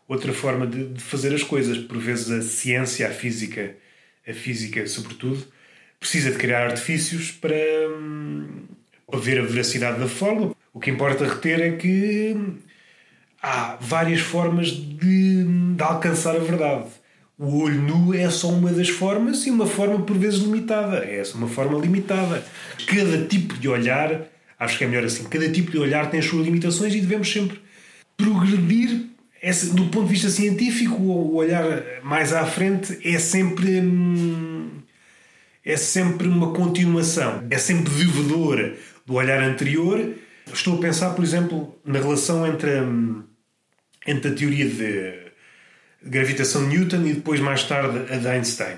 outra 0.08 0.32
forma 0.32 0.66
de, 0.66 0.94
de 0.94 1.02
fazer 1.02 1.34
as 1.34 1.42
coisas. 1.42 1.76
Por 1.76 1.98
vezes 1.98 2.30
a 2.30 2.40
ciência, 2.40 3.06
a 3.06 3.10
física, 3.10 3.76
a 4.26 4.32
física 4.32 4.86
sobretudo, 4.86 5.46
precisa 5.98 6.30
de 6.30 6.38
criar 6.38 6.64
artifícios 6.64 7.30
para, 7.32 7.54
para 9.06 9.20
ver 9.20 9.40
a 9.40 9.44
veracidade 9.44 10.00
da 10.00 10.08
forma. 10.08 10.56
O 10.72 10.80
que 10.80 10.90
importa 10.90 11.26
reter 11.26 11.60
é 11.60 11.76
que 11.76 12.34
há 13.42 13.76
várias 13.78 14.22
formas 14.22 14.68
de, 14.68 15.44
de 15.74 15.82
alcançar 15.82 16.34
a 16.34 16.38
verdade. 16.38 16.88
O 17.38 17.62
olho 17.62 17.82
nu 17.82 18.14
é 18.14 18.30
só 18.30 18.48
uma 18.48 18.72
das 18.72 18.88
formas 18.88 19.46
e 19.46 19.50
uma 19.50 19.66
forma 19.66 20.00
por 20.00 20.16
vezes 20.16 20.40
limitada. 20.40 21.04
É 21.04 21.22
uma 21.34 21.48
forma 21.48 21.78
limitada. 21.78 22.42
Cada 22.86 23.26
tipo 23.26 23.58
de 23.58 23.68
olhar, 23.68 24.30
acho 24.60 24.78
que 24.78 24.84
é 24.84 24.86
melhor 24.86 25.04
assim, 25.04 25.24
cada 25.24 25.50
tipo 25.50 25.72
de 25.72 25.78
olhar 25.78 26.10
tem 26.10 26.20
as 26.20 26.26
suas 26.26 26.44
limitações 26.44 26.94
e 26.94 27.00
devemos 27.00 27.32
sempre 27.32 27.60
progredir. 28.16 29.06
Do 29.72 29.86
ponto 29.86 30.04
de 30.04 30.12
vista 30.12 30.28
científico, 30.28 31.02
o 31.02 31.36
olhar 31.36 31.64
mais 32.02 32.32
à 32.34 32.44
frente 32.44 32.98
é 33.02 33.18
sempre. 33.18 33.80
Hum, 33.80 34.68
é 35.64 35.76
sempre 35.76 36.28
uma 36.28 36.52
continuação, 36.52 37.46
é 37.50 37.58
sempre 37.58 37.90
devedor 37.92 38.74
do 39.06 39.14
olhar 39.14 39.42
anterior. 39.42 40.14
Estou 40.52 40.76
a 40.76 40.80
pensar, 40.80 41.10
por 41.14 41.24
exemplo, 41.24 41.74
na 41.84 41.98
relação 41.98 42.46
entre 42.46 42.80
hum, 42.80 43.22
entre 44.06 44.30
a 44.30 44.34
teoria 44.34 44.68
de 44.68 45.30
gravitação 46.02 46.68
de 46.68 46.76
Newton 46.76 47.06
e 47.06 47.14
depois, 47.14 47.40
mais 47.40 47.62
tarde, 47.64 48.12
a 48.12 48.16
de 48.16 48.28
Einstein. 48.28 48.76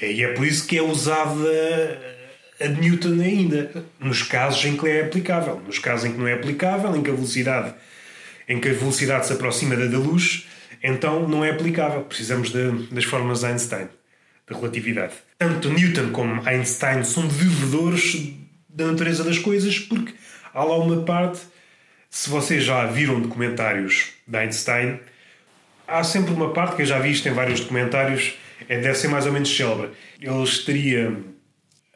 E 0.00 0.22
é 0.22 0.32
por 0.34 0.46
isso 0.46 0.66
que 0.66 0.76
é 0.76 0.82
usada 0.82 2.00
a 2.60 2.66
de 2.66 2.80
Newton 2.80 3.20
ainda, 3.20 3.70
nos 3.98 4.22
casos 4.22 4.64
em 4.64 4.76
que 4.76 4.86
é 4.86 5.02
aplicável. 5.02 5.60
Nos 5.66 5.78
casos 5.78 6.06
em 6.06 6.12
que 6.12 6.18
não 6.18 6.28
é 6.28 6.34
aplicável, 6.34 6.94
em 6.94 7.02
que 7.02 7.10
a 7.10 7.14
velocidade, 7.14 7.74
em 8.48 8.60
que 8.60 8.68
a 8.68 8.72
velocidade 8.72 9.26
se 9.26 9.32
aproxima 9.32 9.74
da 9.74 9.86
da 9.86 9.98
luz, 9.98 10.46
então 10.82 11.28
não 11.28 11.44
é 11.44 11.50
aplicável. 11.50 12.02
Precisamos 12.02 12.50
de, 12.50 12.70
das 12.92 13.04
formas 13.04 13.44
Einstein, 13.44 13.88
da 14.48 14.56
relatividade. 14.56 15.14
Tanto 15.38 15.70
Newton 15.70 16.10
como 16.12 16.46
Einstein 16.48 17.04
são 17.04 17.26
devedores 17.26 18.32
da 18.68 18.86
natureza 18.86 19.24
das 19.24 19.38
coisas, 19.38 19.78
porque 19.78 20.14
há 20.52 20.62
lá 20.62 20.76
uma 20.78 21.02
parte, 21.02 21.40
se 22.10 22.28
vocês 22.28 22.64
já 22.64 22.86
viram 22.86 23.20
documentários 23.20 24.12
de 24.26 24.36
Einstein, 24.36 25.00
há 25.86 26.02
sempre 26.04 26.32
uma 26.32 26.52
parte 26.52 26.76
que 26.76 26.82
eu 26.82 26.86
já 26.86 26.98
vi 26.98 27.12
isto 27.12 27.28
em 27.28 27.32
vários 27.32 27.60
documentários, 27.60 28.34
é, 28.68 28.78
deve 28.78 28.94
ser 28.96 29.08
mais 29.08 29.26
ou 29.26 29.32
menos 29.32 29.54
célebre. 29.54 29.90
Ele 30.20 30.42
estaria 30.42 31.16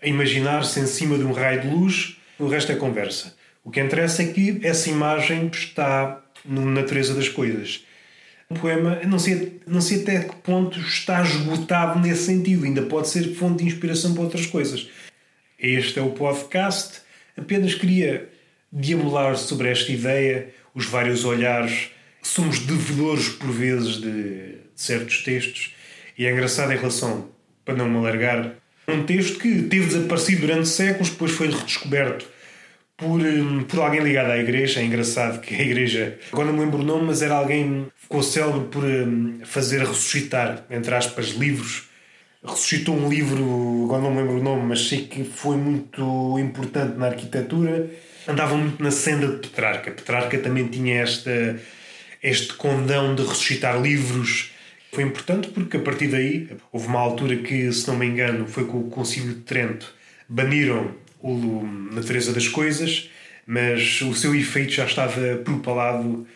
a 0.02 0.06
imaginar-se 0.06 0.80
em 0.80 0.86
cima 0.86 1.18
de 1.18 1.24
um 1.24 1.32
raio 1.32 1.60
de 1.60 1.68
luz, 1.68 2.16
o 2.38 2.48
resto 2.48 2.72
é 2.72 2.76
conversa. 2.76 3.36
O 3.62 3.70
que 3.70 3.80
interessa 3.80 4.22
é 4.22 4.26
que 4.26 4.60
essa 4.62 4.88
imagem 4.88 5.48
está 5.52 6.22
na 6.44 6.62
natureza 6.62 7.14
das 7.14 7.28
coisas. 7.28 7.84
O 8.50 8.54
poema, 8.54 8.98
não 9.06 9.18
sei, 9.18 9.60
não 9.64 9.80
sei 9.80 10.02
até 10.02 10.24
que 10.24 10.34
ponto 10.36 10.80
está 10.80 11.22
esgotado 11.22 12.00
nesse 12.00 12.24
sentido, 12.24 12.64
ainda 12.64 12.82
pode 12.82 13.08
ser 13.08 13.32
fonte 13.34 13.62
de 13.62 13.70
inspiração 13.70 14.12
para 14.12 14.24
outras 14.24 14.44
coisas. 14.44 14.88
Este 15.56 16.00
é 16.00 16.02
o 16.02 16.10
podcast. 16.10 17.00
Apenas 17.36 17.74
queria 17.74 18.28
deambular 18.72 19.36
sobre 19.36 19.68
esta 19.68 19.92
ideia, 19.92 20.52
os 20.74 20.84
vários 20.84 21.24
olhares. 21.24 21.90
Somos 22.22 22.58
devedores, 22.58 23.28
por 23.28 23.52
vezes, 23.52 24.00
de 24.00 24.56
certos 24.74 25.22
textos. 25.22 25.76
E 26.18 26.26
é 26.26 26.32
engraçado 26.32 26.72
em 26.72 26.76
relação, 26.76 27.28
para 27.64 27.76
não 27.76 27.88
me 27.88 27.98
alargar, 27.98 28.56
um 28.88 29.04
texto 29.04 29.38
que 29.38 29.62
teve 29.62 29.86
desaparecido 29.86 30.40
durante 30.40 30.68
séculos, 30.68 31.10
depois 31.10 31.30
foi 31.30 31.50
redescoberto 31.50 32.26
por, 33.00 33.20
hum, 33.20 33.64
por 33.64 33.80
alguém 33.80 34.00
ligado 34.00 34.30
à 34.30 34.38
igreja. 34.38 34.80
É 34.80 34.84
engraçado 34.84 35.40
que 35.40 35.54
a 35.54 35.62
igreja, 35.62 36.18
agora 36.30 36.48
não 36.48 36.54
me 36.54 36.60
lembro 36.60 36.80
o 36.80 36.84
nome, 36.84 37.06
mas 37.06 37.22
era 37.22 37.34
alguém 37.34 37.86
que 37.96 38.02
ficou 38.02 38.22
célebre 38.22 38.68
por 38.70 38.84
hum, 38.84 39.40
fazer 39.44 39.80
ressuscitar, 39.80 40.64
entre 40.70 40.94
aspas, 40.94 41.30
livros 41.30 41.90
ressuscitou 42.42 42.96
um 42.96 43.08
livro, 43.08 43.84
agora 43.84 44.02
não 44.02 44.10
me 44.10 44.22
lembro 44.22 44.38
o 44.38 44.42
nome, 44.42 44.62
mas 44.62 44.88
sei 44.88 45.06
que 45.06 45.24
foi 45.24 45.56
muito 45.56 46.38
importante 46.38 46.96
na 46.96 47.08
arquitetura. 47.08 47.90
Andava 48.26 48.56
muito 48.56 48.82
na 48.82 48.90
senda 48.90 49.28
de 49.28 49.48
Petrarca. 49.48 49.90
Petrarca 49.90 50.38
também 50.38 50.66
tinha 50.68 51.02
esta, 51.02 51.60
este 52.22 52.54
condão 52.54 53.14
de 53.14 53.22
ressuscitar 53.22 53.80
livros. 53.80 54.52
Foi 54.92 55.04
importante 55.04 55.48
porque 55.48 55.76
a 55.76 55.80
partir 55.80 56.08
daí 56.08 56.48
houve 56.72 56.86
uma 56.86 57.00
altura 57.00 57.36
que, 57.36 57.70
se 57.72 57.86
não 57.88 57.96
me 57.96 58.06
engano, 58.06 58.46
foi 58.46 58.64
com 58.64 58.78
o 58.78 58.90
Concílio 58.90 59.34
de 59.34 59.40
Trento, 59.40 59.94
baniram 60.28 60.94
o 61.22 61.66
Natureza 61.92 62.32
das 62.32 62.48
Coisas, 62.48 63.10
mas 63.46 64.00
o 64.02 64.14
seu 64.14 64.34
efeito 64.34 64.72
já 64.72 64.84
estava 64.84 65.36
propalado 65.44 66.26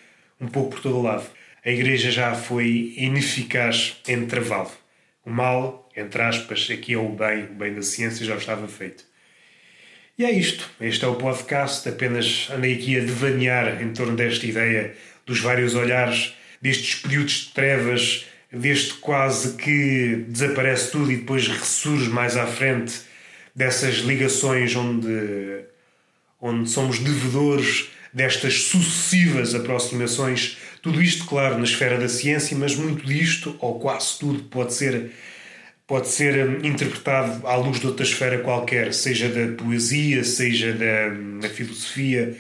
um 0.41 0.47
pouco 0.47 0.71
por 0.73 0.81
todo 0.81 0.99
o 0.99 1.03
lado. 1.03 1.27
A 1.65 1.71
Igreja 1.71 2.11
já 2.11 2.35
foi 2.35 2.95
ineficaz 2.97 3.97
em 4.07 4.27
travá-lo. 4.27 4.71
O 5.25 5.31
mal 5.31 5.85
entre 5.97 6.23
aspas, 6.23 6.69
aqui 6.71 6.95
é 6.95 6.99
o 6.99 7.09
bem, 7.09 7.45
o 7.45 7.55
bem 7.55 7.75
da 7.75 7.83
ciência 7.83 8.27
já 8.27 8.37
estava 8.37 8.67
feito. 8.67 9.05
E 10.19 10.25
é 10.25 10.31
isto. 10.31 10.69
Este 10.81 11.05
é 11.05 11.09
o 11.09 11.15
podcast. 11.15 11.89
Apenas 11.89 12.49
andei 12.51 12.75
aqui 12.75 12.97
a 12.97 13.01
devanear 13.01 13.83
em 13.83 13.93
torno 13.93 14.17
desta 14.17 14.47
ideia 14.47 14.95
dos 15.25 15.41
vários 15.41 15.75
olhares, 15.75 16.35
destes 16.61 16.97
períodos 16.97 17.47
de 17.47 17.49
trevas, 17.53 18.27
deste 18.53 18.95
quase 18.95 19.57
que 19.57 20.25
desaparece 20.29 20.91
tudo 20.91 21.11
e 21.11 21.17
depois 21.17 21.47
ressurge 21.49 22.09
mais 22.11 22.37
à 22.37 22.47
frente, 22.47 23.01
dessas 23.55 23.97
ligações 23.97 24.75
onde, 24.75 25.65
onde 26.41 26.69
somos 26.69 26.99
devedores 26.99 27.91
destas 28.13 28.63
sucessivas 28.63 29.55
aproximações. 29.55 30.59
Tudo 30.81 31.03
isto, 31.03 31.25
claro, 31.27 31.59
na 31.59 31.65
esfera 31.65 31.99
da 31.99 32.09
ciência, 32.09 32.57
mas 32.57 32.77
muito 32.77 33.05
disto, 33.05 33.57
ou 33.61 33.81
quase 33.81 34.19
tudo, 34.19 34.45
pode 34.45 34.73
ser 34.73 35.13
pode 35.87 36.09
ser 36.09 36.49
hum, 36.49 36.61
interpretado 36.63 37.47
à 37.47 37.57
luz 37.57 37.79
de 37.79 37.87
outra 37.87 38.05
esfera 38.05 38.39
qualquer, 38.39 38.95
seja 38.95 39.29
da 39.29 39.55
poesia, 39.55 40.25
seja 40.25 40.73
da, 40.73 41.15
hum, 41.15 41.41
da 41.41 41.49
filosofia. 41.49 42.37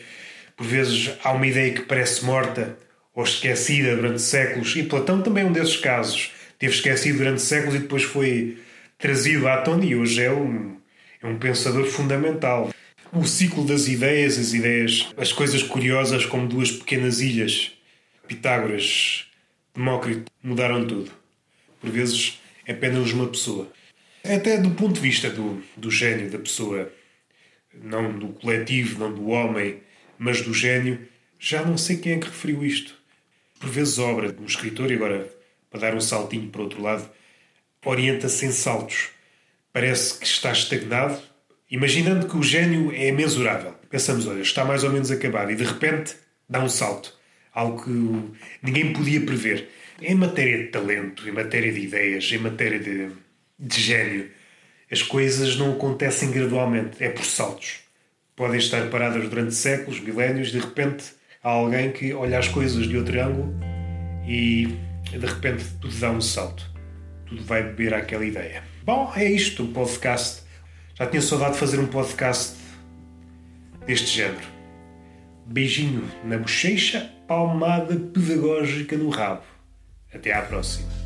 Por 0.57 0.66
vezes 0.66 1.11
há 1.22 1.33
uma 1.33 1.46
ideia 1.46 1.72
que 1.72 1.83
parece 1.83 2.24
morta 2.24 2.79
ou 3.14 3.22
esquecida 3.22 3.94
durante 3.96 4.22
séculos, 4.22 4.74
e 4.77 4.83
Platão 4.83 5.22
também 5.22 5.44
é 5.44 5.46
um 5.46 5.53
desses 5.53 5.77
casos. 5.77 6.33
Teve 6.59 6.74
esquecido 6.74 7.18
durante 7.18 7.42
séculos 7.42 7.74
e 7.74 7.79
depois 7.81 8.03
foi 8.03 8.59
trazido 8.98 9.46
à 9.48 9.59
tona 9.59 9.85
e 9.85 9.94
hoje 9.94 10.22
é 10.22 10.33
um, 10.33 10.77
é 11.25 11.27
um 11.27 11.39
pensador 11.39 11.87
fundamental. 11.87 12.71
O 13.11 13.25
ciclo 13.25 13.65
das 13.65 13.89
ideias, 13.89 14.39
as 14.39 14.53
ideias, 14.53 15.09
as 15.17 15.33
coisas 15.33 15.63
curiosas 15.63 16.27
como 16.27 16.47
duas 16.47 16.71
pequenas 16.71 17.21
ilhas, 17.21 17.73
Pitágoras, 18.29 19.27
Demócrito, 19.75 20.31
mudaram 20.43 20.87
tudo. 20.87 21.11
Por 21.81 21.91
vezes 21.91 22.41
é 22.67 22.73
apenas 22.73 23.11
uma 23.13 23.27
pessoa. 23.27 23.73
Até 24.23 24.59
do 24.59 24.71
ponto 24.73 24.95
de 24.95 25.01
vista 25.01 25.31
do, 25.31 25.63
do 25.77 25.91
gênio 25.91 26.31
da 26.31 26.39
pessoa, 26.39 26.93
não 27.73 28.19
do 28.19 28.29
coletivo, 28.29 28.99
não 28.99 29.13
do 29.13 29.29
homem, 29.29 29.81
mas 30.19 30.43
do 30.43 30.53
gênio, 30.53 31.09
já 31.39 31.65
não 31.65 31.79
sei 31.79 31.97
quem 31.97 32.13
é 32.13 32.19
que 32.19 32.27
referiu 32.27 32.65
isto. 32.65 32.95
Por 33.59 33.71
vezes, 33.71 33.99
obra 33.99 34.31
de 34.31 34.43
um 34.43 34.47
escritor, 34.47 34.91
e 34.91 34.95
agora 34.95 35.31
para 35.71 35.81
dar 35.81 35.95
um 35.95 36.01
saltinho 36.01 36.51
para 36.51 36.63
outro 36.63 36.83
lado, 36.83 37.11
orienta-se 37.85 38.45
em 38.45 38.53
saltos. 38.53 39.13
Parece 39.75 40.21
que 40.21 40.25
está 40.25 40.53
estagnado, 40.53 41.19
imaginando 41.69 42.29
que 42.29 42.37
o 42.37 42.43
gênio 42.45 42.93
é 42.95 43.11
mensurável. 43.11 43.75
Pensamos, 43.91 44.25
olha, 44.25 44.41
está 44.41 44.65
mais 44.65 44.85
ou 44.85 44.93
menos 44.93 45.11
acabado, 45.11 45.51
e 45.51 45.57
de 45.57 45.65
repente 45.65 46.15
dá 46.49 46.63
um 46.63 46.69
salto. 46.69 47.13
Algo 47.53 47.83
que 47.83 47.91
ninguém 48.63 48.93
podia 48.93 49.21
prever. 49.23 49.69
Em 50.01 50.15
matéria 50.15 50.59
de 50.59 50.69
talento, 50.69 51.29
em 51.29 51.33
matéria 51.33 51.73
de 51.73 51.81
ideias, 51.81 52.31
em 52.31 52.39
matéria 52.39 52.79
de, 52.79 53.09
de 53.59 53.81
gênio, 53.81 54.31
as 54.89 55.03
coisas 55.03 55.57
não 55.57 55.73
acontecem 55.73 56.31
gradualmente, 56.31 57.03
é 57.03 57.09
por 57.09 57.25
saltos. 57.25 57.81
Podem 58.37 58.59
estar 58.59 58.89
paradas 58.91 59.29
durante 59.29 59.57
séculos, 59.57 59.99
milénios, 59.99 60.53
de 60.53 60.61
repente 60.61 61.07
há 61.43 61.51
alguém 61.51 61.91
que 61.91 62.15
olha 62.15 62.39
as 62.39 62.47
coisas 62.47 62.87
de 62.87 62.97
outro 62.97 63.21
ângulo 63.21 63.53
e 64.25 64.69
de 65.11 65.27
repente 65.27 65.65
tudo 65.81 65.99
dá 65.99 66.13
um 66.13 66.21
salto. 66.21 66.65
Tudo 67.27 67.43
vai 67.43 67.65
beber 67.65 67.93
àquela 67.93 68.25
ideia. 68.25 68.74
Bom, 68.85 69.11
é 69.16 69.25
isto, 69.25 69.64
o 69.64 69.68
podcast. 69.68 70.42
Já 70.94 71.07
tinha 71.07 71.23
saudade 71.23 71.55
de 71.55 71.59
fazer 71.59 71.81
um 71.81 71.87
podcast 71.87 72.55
deste 73.87 74.09
género. 74.09 74.47
Beijinho 75.47 76.07
na 76.23 76.37
bochecha, 76.37 77.11
palmada 77.27 77.97
pedagógica 77.97 78.94
no 78.99 79.09
rabo. 79.09 79.44
Até 80.12 80.35
à 80.35 80.42
próxima. 80.42 81.04